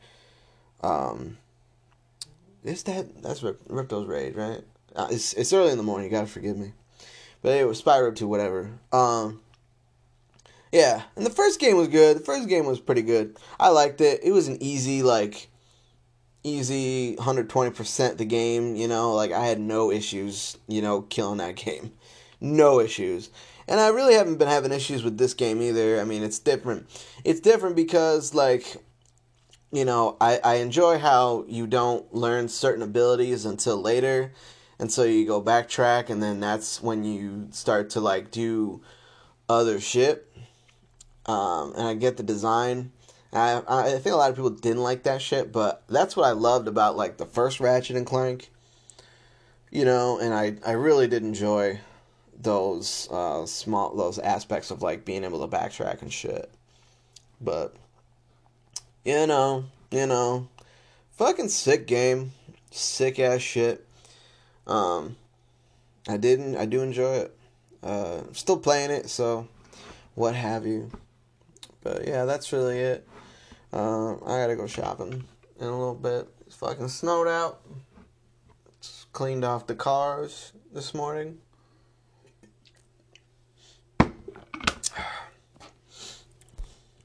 Um, 0.82 1.38
is 2.64 2.82
that 2.84 3.22
that's 3.22 3.42
Rip, 3.42 3.62
Ripto's 3.68 4.06
Rage, 4.06 4.34
right? 4.34 4.62
Uh, 4.96 5.08
it's 5.10 5.34
it's 5.34 5.52
early 5.52 5.70
in 5.70 5.76
the 5.76 5.82
morning. 5.82 6.06
You 6.06 6.10
gotta 6.10 6.26
forgive 6.26 6.56
me, 6.56 6.72
but 7.42 7.56
it 7.56 7.66
was 7.66 7.82
Spyro 7.82 8.14
Two 8.14 8.28
whatever. 8.28 8.70
Um, 8.92 9.40
yeah, 10.72 11.02
and 11.16 11.24
the 11.24 11.30
first 11.30 11.60
game 11.60 11.76
was 11.76 11.88
good. 11.88 12.16
The 12.16 12.24
first 12.24 12.48
game 12.48 12.66
was 12.66 12.80
pretty 12.80 13.02
good. 13.02 13.36
I 13.60 13.68
liked 13.68 14.00
it. 14.00 14.20
It 14.24 14.32
was 14.32 14.48
an 14.48 14.60
easy 14.60 15.02
like 15.02 15.48
easy 16.44 17.16
120% 17.16 18.18
the 18.18 18.24
game, 18.24 18.76
you 18.76 18.86
know, 18.86 19.14
like 19.14 19.32
I 19.32 19.46
had 19.46 19.58
no 19.58 19.90
issues, 19.90 20.58
you 20.68 20.82
know, 20.82 21.02
killing 21.02 21.38
that 21.38 21.56
game. 21.64 21.92
No 22.40 22.80
issues. 22.80 23.30
And 23.66 23.80
I 23.80 23.88
really 23.88 24.14
haven't 24.14 24.36
been 24.36 24.48
having 24.48 24.72
issues 24.72 25.02
with 25.02 25.16
this 25.16 25.32
game 25.32 25.62
either. 25.62 25.98
I 26.00 26.04
mean, 26.04 26.22
it's 26.22 26.38
different. 26.38 26.86
It's 27.24 27.40
different 27.40 27.76
because 27.76 28.34
like 28.34 28.76
you 29.74 29.84
know, 29.84 30.16
I, 30.20 30.40
I 30.44 30.54
enjoy 30.56 30.98
how 30.98 31.44
you 31.48 31.66
don't 31.66 32.12
learn 32.14 32.48
certain 32.48 32.82
abilities 32.82 33.44
until 33.44 33.80
later. 33.80 34.32
And 34.78 34.90
so 34.90 35.04
you 35.04 35.26
go 35.26 35.40
backtrack 35.42 36.10
and 36.10 36.22
then 36.22 36.40
that's 36.40 36.82
when 36.82 37.04
you 37.04 37.48
start 37.50 37.90
to 37.90 38.00
like 38.00 38.30
do 38.30 38.82
other 39.48 39.80
shit. 39.80 40.30
Um, 41.26 41.72
and 41.76 41.86
I 41.86 41.94
get 41.94 42.16
the 42.16 42.22
design 42.22 42.92
I 43.34 43.62
I 43.66 43.90
think 43.98 44.14
a 44.14 44.16
lot 44.16 44.30
of 44.30 44.36
people 44.36 44.50
didn't 44.50 44.82
like 44.82 45.02
that 45.04 45.20
shit, 45.20 45.52
but 45.52 45.82
that's 45.88 46.16
what 46.16 46.26
I 46.26 46.32
loved 46.32 46.68
about 46.68 46.96
like 46.96 47.16
the 47.16 47.26
first 47.26 47.60
Ratchet 47.60 47.96
and 47.96 48.06
Clank. 48.06 48.50
You 49.70 49.84
know, 49.84 50.18
and 50.18 50.32
I 50.32 50.56
I 50.64 50.72
really 50.72 51.08
did 51.08 51.24
enjoy 51.24 51.80
those 52.40 53.08
uh, 53.10 53.44
small 53.46 53.94
those 53.96 54.18
aspects 54.18 54.70
of 54.70 54.82
like 54.82 55.04
being 55.04 55.24
able 55.24 55.46
to 55.46 55.56
backtrack 55.56 56.02
and 56.02 56.12
shit. 56.12 56.50
But 57.40 57.74
you 59.04 59.26
know, 59.26 59.64
you 59.90 60.06
know, 60.06 60.48
fucking 61.12 61.48
sick 61.48 61.86
game, 61.86 62.32
sick 62.70 63.18
ass 63.18 63.40
shit. 63.40 63.86
Um, 64.66 65.16
I 66.08 66.16
didn't. 66.16 66.56
I 66.56 66.64
do 66.66 66.80
enjoy 66.80 67.14
it. 67.14 67.36
Uh, 67.82 68.22
still 68.32 68.58
playing 68.58 68.90
it, 68.90 69.10
so 69.10 69.46
what 70.14 70.34
have 70.34 70.66
you. 70.66 70.90
But 71.82 72.08
yeah, 72.08 72.24
that's 72.24 72.52
really 72.52 72.78
it. 72.78 73.06
Uh, 73.72 74.14
I 74.14 74.38
gotta 74.38 74.56
go 74.56 74.66
shopping 74.66 75.24
in 75.60 75.66
a 75.66 75.78
little 75.78 75.94
bit. 75.94 76.28
It's 76.46 76.56
fucking 76.56 76.88
snowed 76.88 77.28
out. 77.28 77.60
Just 78.80 79.12
cleaned 79.12 79.44
off 79.44 79.66
the 79.66 79.74
cars 79.74 80.52
this 80.72 80.94
morning. 80.94 81.38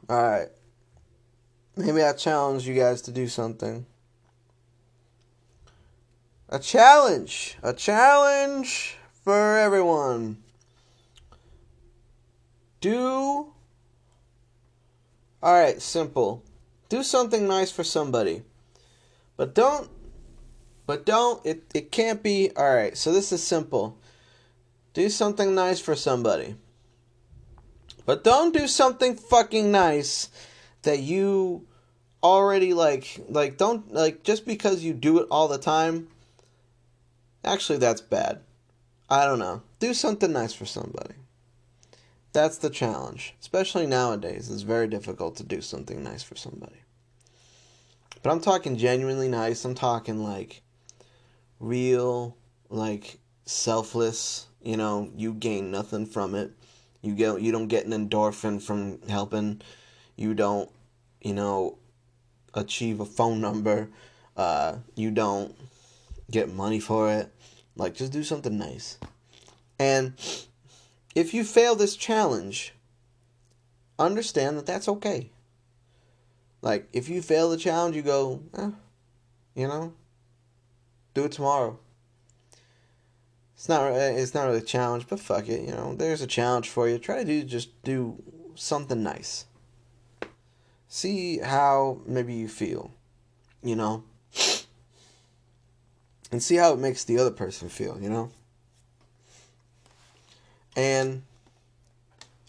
Alright. 0.10 0.50
Maybe 1.80 2.04
I 2.04 2.14
challenge 2.14 2.68
you 2.68 2.76
guys 2.76 3.02
to 3.04 3.12
do 3.12 3.28
something. 3.28 3.86
A 6.50 6.60
challenge! 6.60 7.58
A 7.64 7.74
challenge 7.74 8.98
for 9.24 9.58
everyone. 9.58 10.38
Do. 12.82 13.54
Alright, 15.42 15.82
simple 15.82 16.44
do 16.90 17.04
something 17.04 17.48
nice 17.48 17.72
for 17.72 17.84
somebody. 17.84 18.42
But 19.38 19.56
don't 19.56 19.90
but 20.86 21.06
don't 21.06 21.46
it 21.46 21.64
it 21.74 21.92
can't 21.92 22.22
be 22.22 22.52
all 22.58 22.76
right. 22.76 22.98
So 22.98 23.14
this 23.14 23.32
is 23.32 23.42
simple. 23.42 23.98
Do 24.94 25.10
something 25.10 25.56
nice 25.56 25.80
for 25.80 25.96
somebody. 25.96 26.56
But 28.06 28.24
don't 28.24 28.54
do 28.54 28.68
something 28.68 29.16
fucking 29.16 29.72
nice 29.72 30.30
that 30.84 31.00
you 31.00 31.68
already 32.22 32.74
like 32.74 33.22
like 33.30 33.58
don't 33.58 33.94
like 33.94 34.24
just 34.24 34.46
because 34.46 34.84
you 34.84 34.94
do 34.94 35.20
it 35.20 35.28
all 35.32 35.48
the 35.48 35.58
time. 35.58 36.08
Actually 37.44 37.80
that's 37.80 38.02
bad. 38.02 38.42
I 39.10 39.26
don't 39.26 39.40
know. 39.40 39.62
Do 39.80 39.94
something 39.94 40.32
nice 40.32 40.54
for 40.54 40.66
somebody. 40.66 41.16
That's 42.32 42.58
the 42.58 42.70
challenge. 42.70 43.34
Especially 43.40 43.88
nowadays, 43.88 44.50
it's 44.52 44.62
very 44.62 44.88
difficult 44.88 45.36
to 45.38 45.44
do 45.44 45.62
something 45.62 46.04
nice 46.04 46.22
for 46.22 46.36
somebody. 46.36 46.82
But 48.22 48.32
I'm 48.32 48.42
talking 48.42 48.78
genuinely 48.78 49.30
nice. 49.30 49.66
I'm 49.66 49.76
talking 49.76 50.24
like 50.24 50.62
real, 51.60 52.38
like 52.70 53.20
selfless. 53.46 54.48
You 54.62 54.78
know, 54.78 55.10
you 55.16 55.34
gain 55.34 55.72
nothing 55.72 56.06
from 56.06 56.36
it. 56.36 56.52
You 57.02 57.16
get 57.16 57.42
you 57.42 57.52
don't 57.52 57.68
get 57.68 57.86
an 57.86 58.10
endorphin 58.10 58.62
from 58.62 59.02
helping. 59.08 59.62
You 60.20 60.34
don't, 60.34 60.70
you 61.22 61.34
know, 61.34 61.78
achieve 62.54 63.00
a 63.00 63.06
phone 63.06 63.40
number. 63.40 63.88
Uh, 64.36 64.80
you 64.94 65.12
don't 65.12 65.56
get 66.30 66.54
money 66.54 66.82
for 66.82 67.10
it. 67.10 67.34
Like 67.78 67.96
just 67.96 68.12
do 68.12 68.22
something 68.26 68.58
nice. 68.58 68.98
And 69.80 70.14
if 71.16 71.34
you 71.34 71.46
fail 71.46 71.74
this 71.74 71.96
challenge, 71.96 72.74
understand 73.98 74.58
that 74.58 74.66
that's 74.66 74.90
okay. 74.90 75.30
Like 76.62 76.90
if 76.92 77.08
you 77.08 77.22
fail 77.22 77.50
the 77.50 77.56
challenge, 77.56 77.96
you 77.96 78.02
go, 78.02 78.42
eh, 78.58 78.72
you 79.56 79.70
know, 79.70 79.94
do 81.14 81.24
it 81.24 81.32
tomorrow. 81.32 81.80
It's 83.56 83.70
not 83.70 83.94
it's 83.94 84.34
not 84.34 84.48
really 84.48 84.58
a 84.58 84.62
challenge, 84.62 85.08
but 85.08 85.22
fuck 85.22 85.48
it, 85.48 85.62
you 85.62 85.72
know. 85.72 85.96
There's 85.96 86.22
a 86.22 86.28
challenge 86.28 86.68
for 86.68 86.90
you. 86.90 86.98
Try 86.98 87.20
to 87.20 87.26
do 87.26 87.44
just 87.44 87.82
do 87.84 88.22
something 88.56 89.02
nice. 89.02 89.46
See 90.90 91.38
how 91.38 92.02
maybe 92.06 92.34
you 92.34 92.48
feel, 92.48 92.92
you 93.62 93.76
know. 93.76 94.04
And 96.32 96.44
see 96.44 96.56
how 96.56 96.74
it 96.74 96.80
makes 96.80 97.04
the 97.04 97.18
other 97.20 97.32
person 97.32 97.70
feel, 97.70 98.00
you 98.02 98.10
know. 98.10 98.32
And 100.76 101.24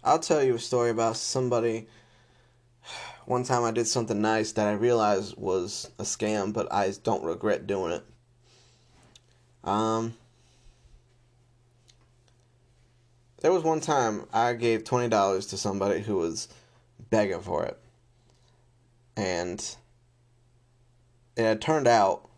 I'll 0.02 0.18
tell 0.18 0.42
you 0.42 0.54
a 0.54 0.58
story 0.58 0.90
about 0.90 1.16
somebody 1.16 1.86
one 3.26 3.44
time 3.44 3.64
I 3.64 3.70
did 3.70 3.86
something 3.86 4.20
nice 4.20 4.52
that 4.52 4.66
I 4.66 4.72
realized 4.72 5.36
was 5.36 5.90
a 5.98 6.04
scam, 6.04 6.52
but 6.52 6.72
I 6.72 6.92
don't 7.04 7.22
regret 7.22 7.66
doing 7.66 7.92
it. 7.92 8.04
Um 9.62 10.14
There 13.40 13.52
was 13.52 13.62
one 13.62 13.80
time 13.80 14.26
I 14.32 14.52
gave 14.52 14.84
twenty 14.84 15.08
dollars 15.08 15.46
to 15.46 15.56
somebody 15.56 16.00
who 16.00 16.16
was 16.16 16.48
begging 17.10 17.40
for 17.40 17.64
it, 17.64 17.78
and 19.16 19.76
it 21.36 21.42
had 21.42 21.60
turned 21.60 21.86
out, 21.88 22.28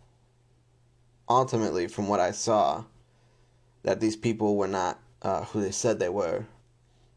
ultimately, 1.28 1.88
from 1.88 2.08
what 2.08 2.20
I 2.20 2.30
saw, 2.30 2.84
that 3.82 4.00
these 4.00 4.16
people 4.16 4.56
were 4.56 4.68
not 4.68 4.98
uh, 5.22 5.44
who 5.44 5.60
they 5.60 5.70
said 5.70 5.98
they 5.98 6.08
were. 6.08 6.46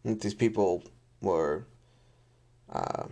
That 0.03 0.21
these 0.21 0.33
people 0.33 0.83
were 1.21 1.65
uh, 2.71 3.05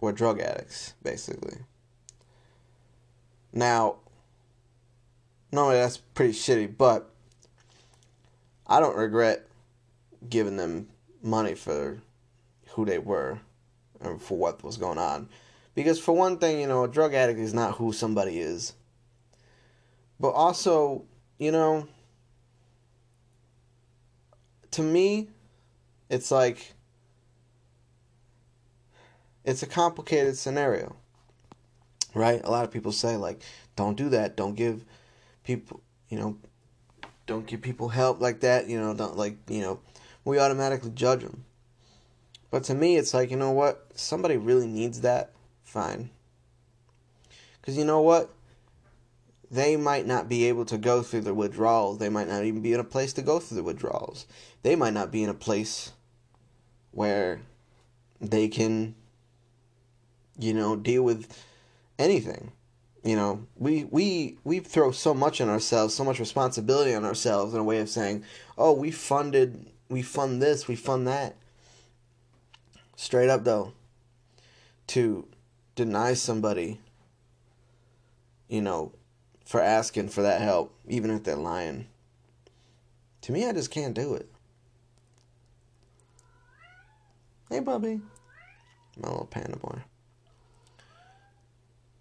were 0.00 0.12
drug 0.12 0.40
addicts, 0.40 0.94
basically. 1.02 1.58
Now, 3.52 3.96
normally 5.50 5.76
that's 5.76 5.96
pretty 5.96 6.32
shitty, 6.32 6.76
but 6.76 7.10
I 8.66 8.80
don't 8.80 8.96
regret 8.96 9.46
giving 10.28 10.56
them 10.56 10.88
money 11.22 11.54
for 11.54 11.98
who 12.76 12.84
they 12.84 12.98
were 12.98 13.40
and 14.02 14.20
for 14.20 14.36
what 14.36 14.62
was 14.62 14.76
going 14.76 14.98
on. 14.98 15.28
Because, 15.74 15.98
for 15.98 16.14
one 16.14 16.38
thing, 16.38 16.60
you 16.60 16.66
know, 16.66 16.84
a 16.84 16.88
drug 16.88 17.14
addict 17.14 17.40
is 17.40 17.54
not 17.54 17.76
who 17.76 17.92
somebody 17.92 18.38
is. 18.38 18.74
But 20.20 20.30
also, 20.30 21.04
you 21.38 21.50
know, 21.52 21.88
to 24.72 24.82
me, 24.82 25.28
it's 26.10 26.30
like, 26.30 26.74
it's 29.42 29.62
a 29.62 29.66
complicated 29.66 30.36
scenario, 30.36 30.96
right? 32.12 32.42
A 32.44 32.50
lot 32.50 32.64
of 32.64 32.70
people 32.70 32.92
say, 32.92 33.16
like, 33.16 33.40
don't 33.74 33.96
do 33.96 34.10
that. 34.10 34.36
Don't 34.36 34.54
give 34.54 34.84
people, 35.44 35.80
you 36.10 36.18
know, 36.18 36.36
don't 37.26 37.46
give 37.46 37.62
people 37.62 37.88
help 37.88 38.20
like 38.20 38.40
that, 38.40 38.68
you 38.68 38.78
know, 38.78 38.92
don't 38.92 39.16
like, 39.16 39.38
you 39.48 39.62
know, 39.62 39.80
we 40.26 40.38
automatically 40.38 40.90
judge 40.90 41.22
them. 41.22 41.45
But 42.50 42.64
to 42.64 42.74
me, 42.74 42.96
it's 42.96 43.12
like, 43.12 43.30
you 43.30 43.36
know 43.36 43.50
what? 43.50 43.86
Somebody 43.94 44.36
really 44.36 44.66
needs 44.66 45.00
that. 45.00 45.32
Fine. 45.64 46.10
Because 47.60 47.76
you 47.76 47.84
know 47.84 48.00
what? 48.00 48.30
They 49.50 49.76
might 49.76 50.06
not 50.06 50.28
be 50.28 50.46
able 50.46 50.64
to 50.66 50.78
go 50.78 51.02
through 51.02 51.22
the 51.22 51.34
withdrawals. 51.34 51.98
They 51.98 52.08
might 52.08 52.28
not 52.28 52.44
even 52.44 52.62
be 52.62 52.72
in 52.72 52.80
a 52.80 52.84
place 52.84 53.12
to 53.14 53.22
go 53.22 53.38
through 53.38 53.56
the 53.56 53.62
withdrawals. 53.62 54.26
They 54.62 54.76
might 54.76 54.94
not 54.94 55.10
be 55.10 55.22
in 55.22 55.30
a 55.30 55.34
place 55.34 55.92
where 56.92 57.40
they 58.20 58.48
can, 58.48 58.94
you 60.38 60.54
know, 60.54 60.76
deal 60.76 61.02
with 61.02 61.42
anything 61.98 62.52
you 63.06 63.14
know 63.14 63.46
we 63.56 63.84
we 63.84 64.36
we 64.44 64.58
throw 64.58 64.90
so 64.90 65.14
much 65.14 65.40
on 65.40 65.48
ourselves 65.48 65.94
so 65.94 66.04
much 66.04 66.18
responsibility 66.18 66.92
on 66.92 67.04
ourselves 67.04 67.54
in 67.54 67.60
a 67.60 67.64
way 67.64 67.78
of 67.78 67.88
saying 67.88 68.22
oh 68.58 68.72
we 68.72 68.90
funded 68.90 69.70
we 69.88 70.02
fund 70.02 70.42
this 70.42 70.66
we 70.66 70.74
fund 70.74 71.06
that 71.06 71.36
straight 72.96 73.28
up 73.28 73.44
though 73.44 73.72
to 74.88 75.26
deny 75.74 76.14
somebody 76.14 76.80
you 78.48 78.60
know 78.60 78.92
for 79.44 79.60
asking 79.60 80.08
for 80.08 80.22
that 80.22 80.40
help 80.40 80.74
even 80.88 81.10
if 81.10 81.22
they're 81.22 81.36
lying 81.36 81.86
to 83.20 83.32
me 83.32 83.46
i 83.46 83.52
just 83.52 83.70
can't 83.70 83.94
do 83.94 84.14
it 84.14 84.28
hey 87.50 87.60
bubby 87.60 88.00
my 88.96 89.08
little 89.08 89.26
panda 89.26 89.56
boy 89.56 89.78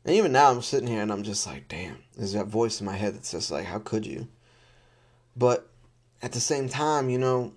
and 0.06 0.16
even 0.16 0.32
now, 0.32 0.52
I'm 0.52 0.62
sitting 0.62 0.88
here 0.88 1.02
and 1.02 1.12
I'm 1.12 1.24
just 1.24 1.48
like, 1.48 1.68
damn, 1.68 1.98
there's 2.16 2.34
that 2.34 2.46
voice 2.46 2.80
in 2.80 2.86
my 2.86 2.96
head 2.96 3.16
that 3.16 3.26
says, 3.26 3.50
like, 3.50 3.66
how 3.66 3.80
could 3.80 4.06
you? 4.06 4.28
But 5.36 5.68
at 6.22 6.32
the 6.32 6.40
same 6.40 6.70
time, 6.70 7.10
you 7.10 7.18
know, 7.18 7.54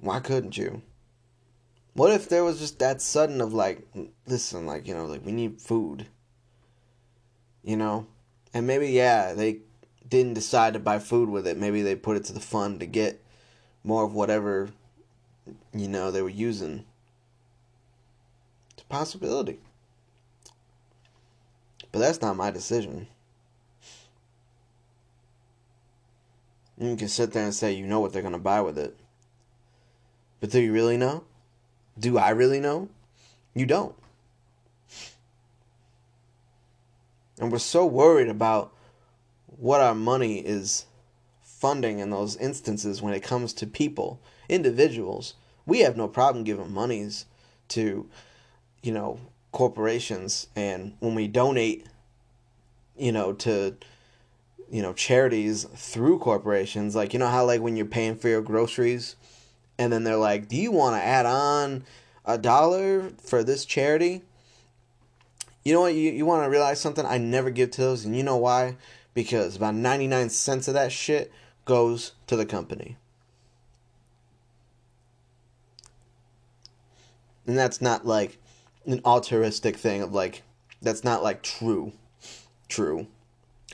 why 0.00 0.18
couldn't 0.18 0.58
you? 0.58 0.82
What 1.96 2.12
if 2.12 2.28
there 2.28 2.44
was 2.44 2.58
just 2.58 2.78
that 2.80 3.00
sudden 3.00 3.40
of 3.40 3.54
like, 3.54 3.88
listen, 4.26 4.66
like, 4.66 4.86
you 4.86 4.94
know, 4.94 5.06
like, 5.06 5.24
we 5.24 5.32
need 5.32 5.62
food, 5.62 6.06
you 7.64 7.74
know? 7.74 8.06
And 8.52 8.66
maybe, 8.66 8.88
yeah, 8.88 9.32
they 9.32 9.60
didn't 10.06 10.34
decide 10.34 10.74
to 10.74 10.78
buy 10.78 10.98
food 10.98 11.30
with 11.30 11.46
it. 11.46 11.56
Maybe 11.56 11.80
they 11.80 11.96
put 11.96 12.18
it 12.18 12.24
to 12.24 12.34
the 12.34 12.40
fund 12.40 12.80
to 12.80 12.86
get 12.86 13.24
more 13.82 14.04
of 14.04 14.12
whatever, 14.12 14.68
you 15.72 15.88
know, 15.88 16.10
they 16.10 16.20
were 16.20 16.28
using. 16.28 16.84
It's 18.74 18.82
a 18.82 18.86
possibility. 18.86 19.58
But 21.92 22.00
that's 22.00 22.20
not 22.20 22.36
my 22.36 22.50
decision. 22.50 23.06
You 26.76 26.94
can 26.96 27.08
sit 27.08 27.32
there 27.32 27.44
and 27.44 27.54
say 27.54 27.72
you 27.72 27.86
know 27.86 28.00
what 28.00 28.12
they're 28.12 28.20
going 28.20 28.32
to 28.32 28.38
buy 28.38 28.60
with 28.60 28.76
it. 28.76 28.98
But 30.40 30.50
do 30.50 30.60
you 30.60 30.74
really 30.74 30.98
know? 30.98 31.24
Do 31.98 32.18
I 32.18 32.30
really 32.30 32.60
know? 32.60 32.88
You 33.54 33.66
don't. 33.66 33.94
And 37.38 37.52
we're 37.52 37.58
so 37.58 37.84
worried 37.84 38.28
about 38.28 38.72
what 39.46 39.80
our 39.80 39.94
money 39.94 40.38
is 40.38 40.86
funding 41.42 41.98
in 41.98 42.10
those 42.10 42.36
instances 42.36 43.02
when 43.02 43.14
it 43.14 43.22
comes 43.22 43.52
to 43.54 43.66
people, 43.66 44.20
individuals. 44.48 45.34
We 45.64 45.80
have 45.80 45.96
no 45.96 46.08
problem 46.08 46.44
giving 46.44 46.72
monies 46.72 47.26
to, 47.68 48.08
you 48.82 48.92
know, 48.92 49.20
corporations 49.56 50.48
and 50.54 50.94
when 51.00 51.14
we 51.14 51.26
donate 51.26 51.86
you 52.94 53.10
know 53.10 53.32
to 53.32 53.74
you 54.70 54.82
know 54.82 54.92
charities 54.92 55.64
through 55.74 56.18
corporations 56.18 56.94
like 56.94 57.14
you 57.14 57.18
know 57.18 57.28
how 57.28 57.42
like 57.42 57.62
when 57.62 57.74
you're 57.74 57.86
paying 57.86 58.14
for 58.14 58.28
your 58.28 58.42
groceries 58.42 59.16
and 59.78 59.92
then 59.92 60.04
they're 60.04 60.16
like 60.16 60.48
do 60.48 60.56
you 60.56 60.70
want 60.72 60.96
to 60.96 61.02
add 61.02 61.26
on 61.26 61.84
a 62.24 62.36
dollar 62.38 63.10
for 63.22 63.42
this 63.42 63.64
charity 63.64 64.22
you 65.64 65.72
know 65.72 65.80
what 65.80 65.94
you, 65.94 66.12
you 66.12 66.24
want 66.24 66.44
to 66.44 66.50
realize 66.50 66.80
something 66.80 67.06
i 67.06 67.18
never 67.18 67.50
give 67.50 67.70
to 67.70 67.80
those 67.80 68.04
and 68.04 68.16
you 68.16 68.22
know 68.22 68.36
why 68.36 68.76
because 69.14 69.56
about 69.56 69.74
99 69.74 70.30
cents 70.30 70.68
of 70.68 70.74
that 70.74 70.92
shit 70.92 71.32
goes 71.64 72.12
to 72.26 72.36
the 72.36 72.46
company 72.46 72.96
and 77.46 77.56
that's 77.56 77.80
not 77.80 78.06
like 78.06 78.38
an 78.86 79.00
altruistic 79.04 79.76
thing 79.76 80.02
of 80.02 80.12
like 80.12 80.42
that's 80.82 81.04
not 81.04 81.22
like 81.22 81.42
true. 81.42 81.92
True. 82.68 83.06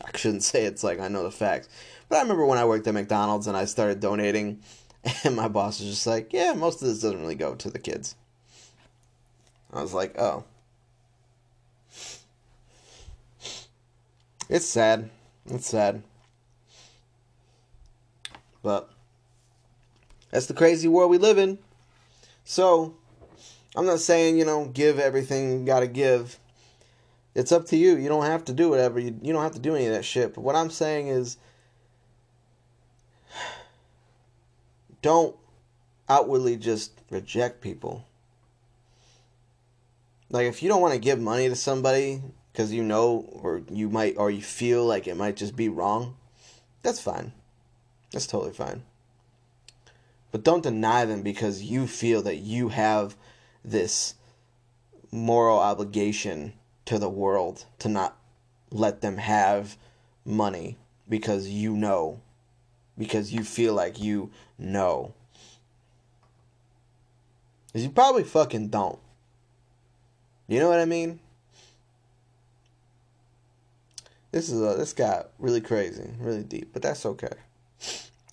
I 0.02 0.16
shouldn't 0.16 0.42
say 0.44 0.64
it's 0.64 0.84
like 0.84 1.00
I 1.00 1.08
know 1.08 1.22
the 1.22 1.30
facts. 1.30 1.68
But 2.08 2.18
I 2.18 2.22
remember 2.22 2.46
when 2.46 2.58
I 2.58 2.64
worked 2.64 2.86
at 2.86 2.94
McDonald's 2.94 3.46
and 3.46 3.56
I 3.56 3.64
started 3.64 4.00
donating 4.00 4.60
and 5.24 5.36
my 5.36 5.48
boss 5.48 5.80
was 5.80 5.88
just 5.88 6.06
like, 6.06 6.32
"Yeah, 6.32 6.52
most 6.52 6.82
of 6.82 6.88
this 6.88 7.00
doesn't 7.00 7.20
really 7.20 7.34
go 7.34 7.54
to 7.54 7.70
the 7.70 7.78
kids." 7.78 8.14
I 9.72 9.82
was 9.82 9.94
like, 9.94 10.18
"Oh." 10.18 10.44
It's 14.48 14.66
sad. 14.66 15.08
It's 15.46 15.66
sad. 15.66 16.02
But 18.62 18.90
that's 20.30 20.46
the 20.46 20.54
crazy 20.54 20.88
world 20.88 21.10
we 21.10 21.18
live 21.18 21.38
in. 21.38 21.58
So, 22.44 22.94
I'm 23.74 23.86
not 23.86 24.00
saying, 24.00 24.38
you 24.38 24.44
know, 24.44 24.66
give 24.66 24.98
everything 24.98 25.60
you 25.60 25.66
gotta 25.66 25.86
give. 25.86 26.38
It's 27.34 27.50
up 27.50 27.66
to 27.66 27.76
you. 27.76 27.96
You 27.96 28.08
don't 28.08 28.26
have 28.26 28.44
to 28.44 28.52
do 28.52 28.68
whatever. 28.68 29.00
You, 29.00 29.18
you 29.22 29.32
don't 29.32 29.42
have 29.42 29.54
to 29.54 29.58
do 29.58 29.74
any 29.74 29.86
of 29.86 29.92
that 29.92 30.04
shit. 30.04 30.34
But 30.34 30.42
what 30.42 30.54
I'm 30.54 30.70
saying 30.70 31.08
is 31.08 31.38
don't 35.02 35.36
outwardly 36.08 36.56
just 36.56 36.92
reject 37.10 37.60
people. 37.60 38.06
Like 40.30 40.46
if 40.46 40.62
you 40.62 40.68
don't 40.68 40.80
want 40.80 40.94
to 40.94 41.00
give 41.00 41.20
money 41.20 41.48
to 41.48 41.56
somebody 41.56 42.22
because 42.52 42.72
you 42.72 42.82
know 42.82 43.28
or 43.32 43.62
you 43.70 43.90
might 43.90 44.16
or 44.16 44.30
you 44.30 44.40
feel 44.40 44.84
like 44.86 45.06
it 45.06 45.16
might 45.16 45.36
just 45.36 45.54
be 45.54 45.68
wrong, 45.68 46.16
that's 46.82 47.00
fine. 47.00 47.32
That's 48.12 48.26
totally 48.26 48.52
fine. 48.52 48.82
But 50.30 50.44
don't 50.44 50.62
deny 50.62 51.04
them 51.04 51.22
because 51.22 51.62
you 51.62 51.86
feel 51.86 52.22
that 52.22 52.36
you 52.36 52.70
have 52.70 53.16
this 53.62 54.14
moral 55.10 55.58
obligation 55.58 56.54
to 56.86 56.98
the 56.98 57.10
world 57.10 57.66
to 57.80 57.88
not 57.88 58.16
let 58.70 59.02
them 59.02 59.18
have 59.18 59.76
money 60.24 60.78
because 61.08 61.48
you 61.48 61.74
know 61.74 62.20
because 62.96 63.32
you 63.32 63.44
feel 63.44 63.74
like 63.74 64.00
you 64.00 64.30
know. 64.58 65.14
Because 67.66 67.84
you 67.84 67.90
probably 67.90 68.24
fucking 68.24 68.68
don't. 68.68 68.98
You 70.46 70.60
know 70.60 70.68
what 70.68 70.80
I 70.80 70.84
mean? 70.84 71.20
This 74.30 74.48
is 74.48 74.60
a, 74.60 74.76
this 74.76 74.92
got 74.92 75.28
really 75.38 75.60
crazy, 75.60 76.10
really 76.18 76.42
deep, 76.42 76.72
but 76.72 76.82
that's 76.82 77.04
okay. 77.04 77.32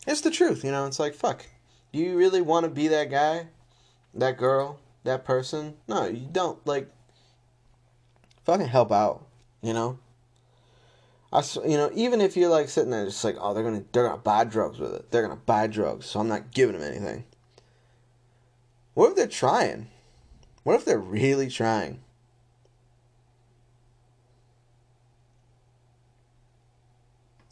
It's 0.08 0.22
the 0.22 0.32
truth, 0.32 0.63
you 0.63 0.72
know. 0.72 0.86
It's 0.86 1.00
like 1.00 1.13
fuck. 1.13 1.45
Do 1.91 2.00
you 2.00 2.17
really 2.17 2.41
want 2.41 2.65
to 2.65 2.69
be 2.69 2.88
that 2.88 3.10
guy, 3.10 3.48
that 4.13 4.38
girl, 4.38 4.80
that 5.04 5.26
person? 5.26 5.76
No, 5.88 6.06
you 6.08 6.28
don't. 6.32 6.65
Like, 6.65 6.89
fucking 8.45 8.67
help 8.67 8.91
out, 8.91 9.26
you 9.62 9.74
know. 9.74 10.00
I, 11.31 11.43
you 11.63 11.77
know, 11.77 11.91
even 11.93 12.21
if 12.21 12.35
you're 12.35 12.49
like 12.49 12.69
sitting 12.69 12.89
there, 12.89 13.05
just 13.05 13.23
like, 13.23 13.37
oh, 13.39 13.53
they're 13.53 13.63
gonna, 13.63 13.83
they're 13.91 14.07
gonna 14.07 14.17
buy 14.17 14.43
drugs 14.45 14.79
with 14.79 14.93
it. 14.93 15.11
They're 15.11 15.21
gonna 15.21 15.35
buy 15.35 15.67
drugs, 15.67 16.07
so 16.07 16.19
I'm 16.19 16.27
not 16.27 16.51
giving 16.51 16.79
them 16.79 16.89
anything. 16.89 17.25
What 18.95 19.11
if 19.11 19.15
they're 19.15 19.27
trying? 19.27 19.87
What 20.63 20.75
if 20.75 20.85
they're 20.85 20.97
really 20.97 21.49
trying? 21.49 21.99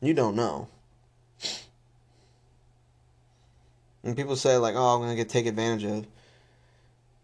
You 0.02 0.14
don't 0.14 0.36
know. 0.36 0.68
And 4.04 4.16
people 4.16 4.36
say 4.36 4.58
like, 4.58 4.76
"Oh, 4.76 4.96
I'm 4.96 5.02
gonna 5.02 5.16
get 5.16 5.30
taken 5.30 5.50
advantage 5.50 5.84
of." 5.84 6.08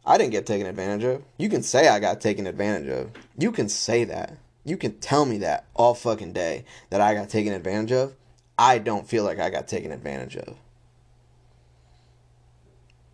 I 0.06 0.18
didn't 0.18 0.32
get 0.32 0.46
taken 0.46 0.68
advantage 0.68 1.04
of. 1.04 1.24
You 1.38 1.50
can 1.50 1.64
say 1.64 1.88
I 1.88 2.00
got 2.00 2.20
taken 2.20 2.46
advantage 2.46 2.90
of. 2.90 3.12
You 3.38 3.52
can 3.52 3.70
say 3.70 4.04
that. 4.04 4.38
You 4.66 4.78
can 4.78 5.00
tell 5.00 5.26
me 5.26 5.38
that 5.40 5.66
all 5.74 5.94
fucking 5.94 6.34
day 6.34 6.66
that 6.90 7.02
I 7.02 7.14
got 7.14 7.30
taken 7.30 7.54
advantage 7.54 7.92
of. 7.92 8.16
I 8.58 8.78
don't 8.78 9.08
feel 9.08 9.24
like 9.24 9.40
I 9.40 9.50
got 9.50 9.68
taken 9.68 9.92
advantage 9.92 10.38
of. 10.38 10.58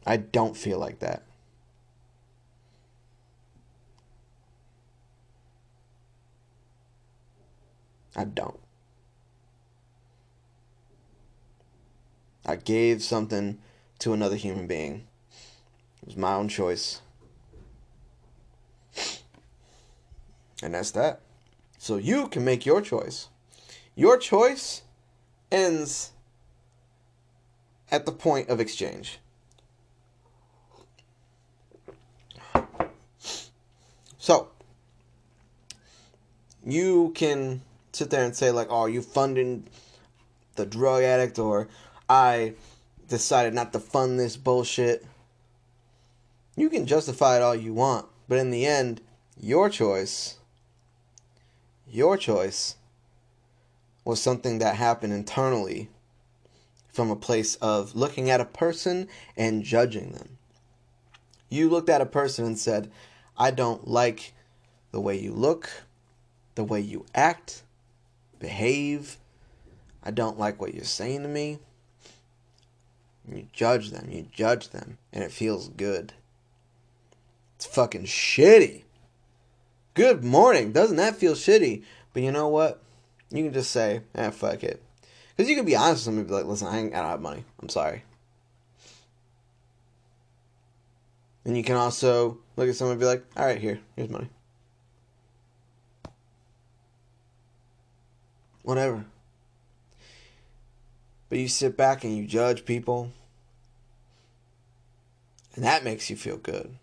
I 0.06 0.18
don't 0.18 0.56
feel 0.56 0.80
like 0.80 1.00
that. 1.00 1.24
I 8.16 8.26
don't. 8.26 8.60
I 12.46 12.56
gave 12.56 13.04
something 13.04 13.60
to 14.00 14.14
another 14.14 14.36
human 14.36 14.68
being. 14.68 15.08
It 16.02 16.08
was 16.08 16.18
my 16.18 16.34
own 16.34 16.50
choice. 16.50 17.02
And 20.62 20.74
that's 20.74 20.92
that. 20.92 21.22
So 21.80 21.96
you 21.96 22.28
can 22.28 22.44
make 22.44 22.66
your 22.66 22.82
choice. 22.82 23.30
Your 23.96 24.18
choice 24.18 24.84
ends 25.50 26.12
at 27.90 28.06
the 28.06 28.12
point 28.12 28.50
of 28.50 28.60
exchange. 28.60 29.20
So, 34.18 34.50
you 36.66 37.14
can 37.16 37.62
sit 37.94 38.10
there 38.10 38.26
and 38.26 38.36
say, 38.36 38.52
like, 38.52 38.68
oh, 38.70 38.86
you 38.86 39.02
funding 39.02 39.66
the 40.56 40.66
drug 40.66 41.04
addict, 41.04 41.40
or 41.40 41.70
I 42.10 42.56
decided 43.08 43.54
not 43.54 43.72
to 43.72 43.80
fund 43.80 44.20
this 44.20 44.36
bullshit. 44.36 45.06
You 46.58 46.70
can 46.70 46.86
justify 46.86 47.38
it 47.38 47.42
all 47.42 47.56
you 47.56 47.74
want, 47.74 48.06
but 48.28 48.38
in 48.38 48.52
the 48.52 48.66
end, 48.66 49.00
your 49.40 49.70
choice 49.70 50.39
your 51.92 52.18
choice 52.18 52.76
was 54.06 54.22
something 54.22 54.60
that 54.60 54.76
happened 54.76 55.14
internally 55.14 55.90
from 56.92 57.12
a 57.12 57.16
place 57.16 57.56
of 57.56 57.96
looking 57.96 58.30
at 58.30 58.42
a 58.42 58.46
person 58.46 59.08
and 59.38 59.64
judging 59.64 60.12
them. 60.12 60.38
You 61.50 61.70
looked 61.70 61.90
at 61.90 62.02
a 62.02 62.06
person 62.06 62.46
and 62.46 62.60
said, 62.60 62.92
I 63.38 63.52
don't 63.52 63.88
like 63.88 64.34
the 64.92 65.00
way 65.00 65.18
you 65.18 65.32
look, 65.32 65.70
the 66.56 66.64
way 66.64 66.80
you 66.80 67.06
act, 67.16 67.64
behave. 68.40 69.18
I 70.04 70.12
don't 70.12 70.40
like 70.40 70.60
what 70.60 70.74
you're 70.74 70.84
saying 70.84 71.24
to 71.24 71.28
me. 71.28 71.60
You 73.28 73.48
judge 73.54 73.92
them, 73.92 74.10
you 74.10 74.28
judge 74.32 74.70
them, 74.70 74.98
and 75.14 75.24
it 75.24 75.32
feels 75.32 75.70
good. 75.70 76.14
It's 77.56 77.66
fucking 77.66 78.06
shitty. 78.06 78.84
Good 80.00 80.24
morning. 80.24 80.72
Doesn't 80.72 80.96
that 80.96 81.18
feel 81.18 81.34
shitty? 81.34 81.84
But 82.14 82.24
you 82.24 82.32
know 82.32 82.48
what? 82.48 82.82
You 83.32 83.44
can 83.44 83.52
just 83.52 83.70
say, 83.70 84.00
eh, 84.16 84.30
fuck 84.30 84.64
it. 84.64 84.82
Because 85.36 85.50
you 85.50 85.58
can 85.58 85.66
be 85.66 85.76
honest 85.76 85.96
with 85.96 86.16
somebody 86.16 86.28
be 86.30 86.34
like, 86.36 86.46
listen, 86.46 86.70
I, 86.70 86.78
I 86.78 86.84
don't 86.84 86.94
have 86.94 87.20
money. 87.20 87.44
I'm 87.62 87.68
sorry. 87.68 88.06
And 91.44 91.58
you 91.58 91.66
can 91.66 91.76
also 91.76 92.38
look 92.56 92.70
at 92.70 92.76
someone 92.76 92.94
and 92.94 93.02
be 93.02 93.08
like, 93.08 93.26
all 93.36 93.46
right, 93.46 93.60
here, 93.60 93.82
here's 93.98 94.08
money. 94.08 94.30
Whatever. 98.64 99.04
But 101.28 101.40
you 101.40 101.50
sit 101.50 101.76
back 101.76 102.06
and 102.06 102.16
you 102.16 102.26
judge 102.26 102.64
people, 102.64 103.12
and 105.56 105.66
that 105.66 105.84
makes 105.84 106.10
you 106.10 106.16
feel 106.16 106.38
good 106.38 106.79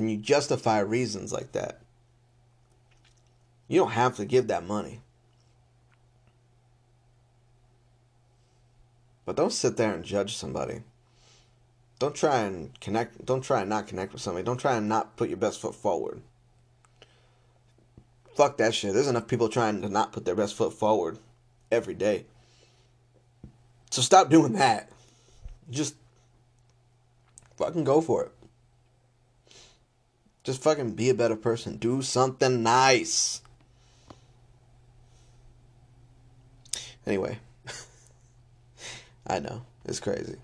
and 0.00 0.10
you 0.10 0.16
justify 0.16 0.80
reasons 0.80 1.32
like 1.32 1.52
that, 1.52 1.80
you 3.68 3.78
don't 3.78 3.92
have 3.92 4.16
to 4.16 4.24
give 4.24 4.48
that 4.48 4.66
money. 4.66 5.00
But 9.24 9.36
don't 9.36 9.52
sit 9.52 9.76
there 9.76 9.94
and 9.94 10.02
judge 10.02 10.34
somebody. 10.34 10.80
Don't 12.00 12.14
try 12.14 12.40
and 12.40 12.78
connect. 12.80 13.24
Don't 13.24 13.42
try 13.42 13.60
and 13.60 13.70
not 13.70 13.86
connect 13.86 14.12
with 14.12 14.22
somebody. 14.22 14.44
Don't 14.44 14.58
try 14.58 14.76
and 14.76 14.88
not 14.88 15.16
put 15.16 15.28
your 15.28 15.38
best 15.38 15.60
foot 15.60 15.74
forward. 15.74 16.22
Fuck 18.34 18.56
that 18.56 18.74
shit. 18.74 18.94
There's 18.94 19.06
enough 19.06 19.28
people 19.28 19.48
trying 19.48 19.82
to 19.82 19.88
not 19.88 20.12
put 20.12 20.24
their 20.24 20.34
best 20.34 20.54
foot 20.54 20.72
forward 20.72 21.18
every 21.70 21.94
day. 21.94 22.24
So 23.90 24.02
stop 24.02 24.30
doing 24.30 24.54
that. 24.54 24.90
Just 25.68 25.94
fucking 27.56 27.84
go 27.84 28.00
for 28.00 28.24
it. 28.24 28.32
Just 30.42 30.62
fucking 30.62 30.92
be 30.92 31.10
a 31.10 31.14
better 31.14 31.36
person. 31.36 31.76
Do 31.76 32.02
something 32.02 32.62
nice. 32.62 33.42
Anyway, 37.06 37.38
I 39.26 39.38
know. 39.38 39.62
It's 39.84 40.00
crazy. 40.00 40.36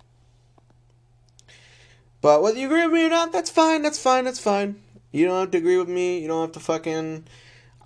But 2.21 2.43
whether 2.43 2.59
you 2.59 2.67
agree 2.67 2.85
with 2.85 2.93
me 2.93 3.07
or 3.07 3.11
not, 3.11 3.33
that's 3.33 3.51
fine. 3.51 3.83
That's 3.83 3.99
fine. 3.99 4.25
That's 4.25 4.41
fine. 4.41 4.81
You 5.13 5.27
don't 5.27 5.39
have 5.39 5.51
to 5.53 5.59
agree 5.59 5.79
with 5.79 5.89
me. 5.89 6.19
You 6.19 6.29
don't 6.29 6.43
have 6.43 6.53
to 6.53 6.61
fucking. 6.61 7.25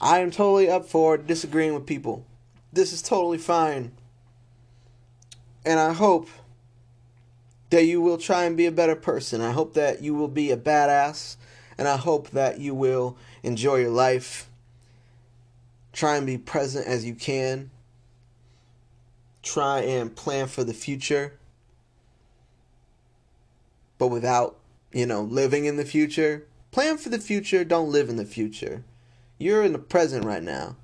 I 0.01 0.21
am 0.21 0.31
totally 0.31 0.69
up 0.71 0.87
for 0.87 1.19
disagreeing 1.19 1.75
with 1.75 1.87
people. 1.87 2.25
This 2.73 2.93
is 2.93 3.03
totally 3.03 3.39
fine. 3.39 3.93
And 5.65 5.79
I 5.79 5.93
hope 5.93 6.29
that 7.69 7.85
you 7.85 8.01
will 8.01 8.19
try 8.19 8.45
and 8.45 8.57
be 8.57 8.67
a 8.67 8.73
better 8.73 8.97
person. 8.97 9.41
I 9.41 9.53
hope 9.53 9.75
that 9.75 10.03
you 10.03 10.15
will 10.15 10.29
be 10.29 10.51
a 10.51 10.57
badass 10.57 11.37
and 11.81 11.89
I 11.89 11.97
hope 11.97 12.29
that 12.33 12.61
you 12.61 12.75
will 12.75 13.17
enjoy 13.43 13.77
your 13.77 13.91
life. 13.91 14.51
Try 15.95 16.19
and 16.19 16.27
be 16.27 16.37
present 16.37 16.87
as 16.87 17.07
you 17.07 17.15
can. 17.15 17.71
Try 19.43 19.81
and 19.81 20.15
plan 20.15 20.47
for 20.47 20.63
the 20.63 20.75
future. 20.75 21.39
But 23.97 24.09
without, 24.09 24.59
you 24.93 25.07
know, 25.07 25.23
living 25.23 25.65
in 25.65 25.77
the 25.77 25.87
future. 25.87 26.47
Plan 26.71 26.99
for 26.99 27.09
the 27.09 27.19
future, 27.19 27.65
don't 27.65 27.91
live 27.91 28.11
in 28.11 28.17
the 28.17 28.27
future. 28.27 28.85
You're 29.39 29.65
in 29.65 29.73
the 29.73 29.79
present 29.79 30.27
right 30.27 30.43
now. 30.43 30.77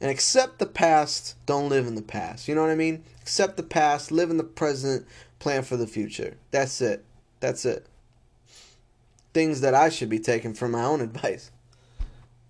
And 0.00 0.10
accept 0.10 0.58
the 0.58 0.64
past, 0.64 1.34
don't 1.44 1.68
live 1.68 1.86
in 1.86 1.96
the 1.96 2.02
past. 2.02 2.48
You 2.48 2.54
know 2.54 2.62
what 2.62 2.70
I 2.70 2.76
mean? 2.76 3.04
Accept 3.20 3.58
the 3.58 3.62
past, 3.62 4.10
live 4.10 4.30
in 4.30 4.38
the 4.38 4.42
present, 4.42 5.06
plan 5.38 5.62
for 5.64 5.76
the 5.76 5.86
future. 5.86 6.38
That's 6.50 6.80
it. 6.80 7.04
That's 7.40 7.66
it 7.66 7.86
things 9.36 9.60
that 9.60 9.74
I 9.74 9.90
should 9.90 10.08
be 10.08 10.18
taking 10.18 10.54
from 10.54 10.70
my 10.70 10.82
own 10.82 11.00
advice. 11.08 11.50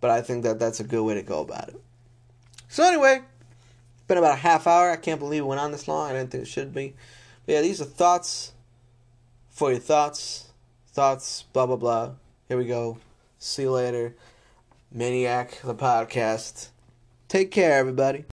but 0.00 0.08
I 0.08 0.22
think 0.22 0.44
that 0.44 0.60
that's 0.60 0.78
a 0.78 0.84
good 0.84 1.02
way 1.02 1.14
to 1.14 1.22
go 1.22 1.40
about 1.40 1.68
it. 1.70 1.80
So 2.68 2.84
anyway, 2.84 3.22
it's 3.94 4.04
been 4.06 4.18
about 4.18 4.34
a 4.34 4.40
half 4.40 4.68
hour. 4.68 4.92
I 4.92 4.96
can't 4.96 5.18
believe 5.18 5.42
it 5.42 5.46
went 5.46 5.60
on 5.60 5.72
this 5.72 5.88
long. 5.88 6.08
I 6.08 6.12
didn't 6.12 6.30
think 6.30 6.44
it 6.44 6.48
should 6.48 6.72
be. 6.72 6.94
But 7.44 7.54
yeah, 7.54 7.60
these 7.62 7.80
are 7.80 7.86
thoughts 7.86 8.52
for 9.50 9.72
your 9.72 9.80
thoughts. 9.80 10.52
Thoughts, 10.92 11.44
blah 11.52 11.66
blah 11.66 11.76
blah. 11.76 12.12
Here 12.48 12.56
we 12.56 12.66
go. 12.66 12.98
See 13.38 13.62
you 13.62 13.72
later. 13.72 14.14
Maniac 14.92 15.60
the 15.64 15.74
podcast. 15.74 16.68
Take 17.26 17.50
care, 17.50 17.78
everybody. 17.78 18.24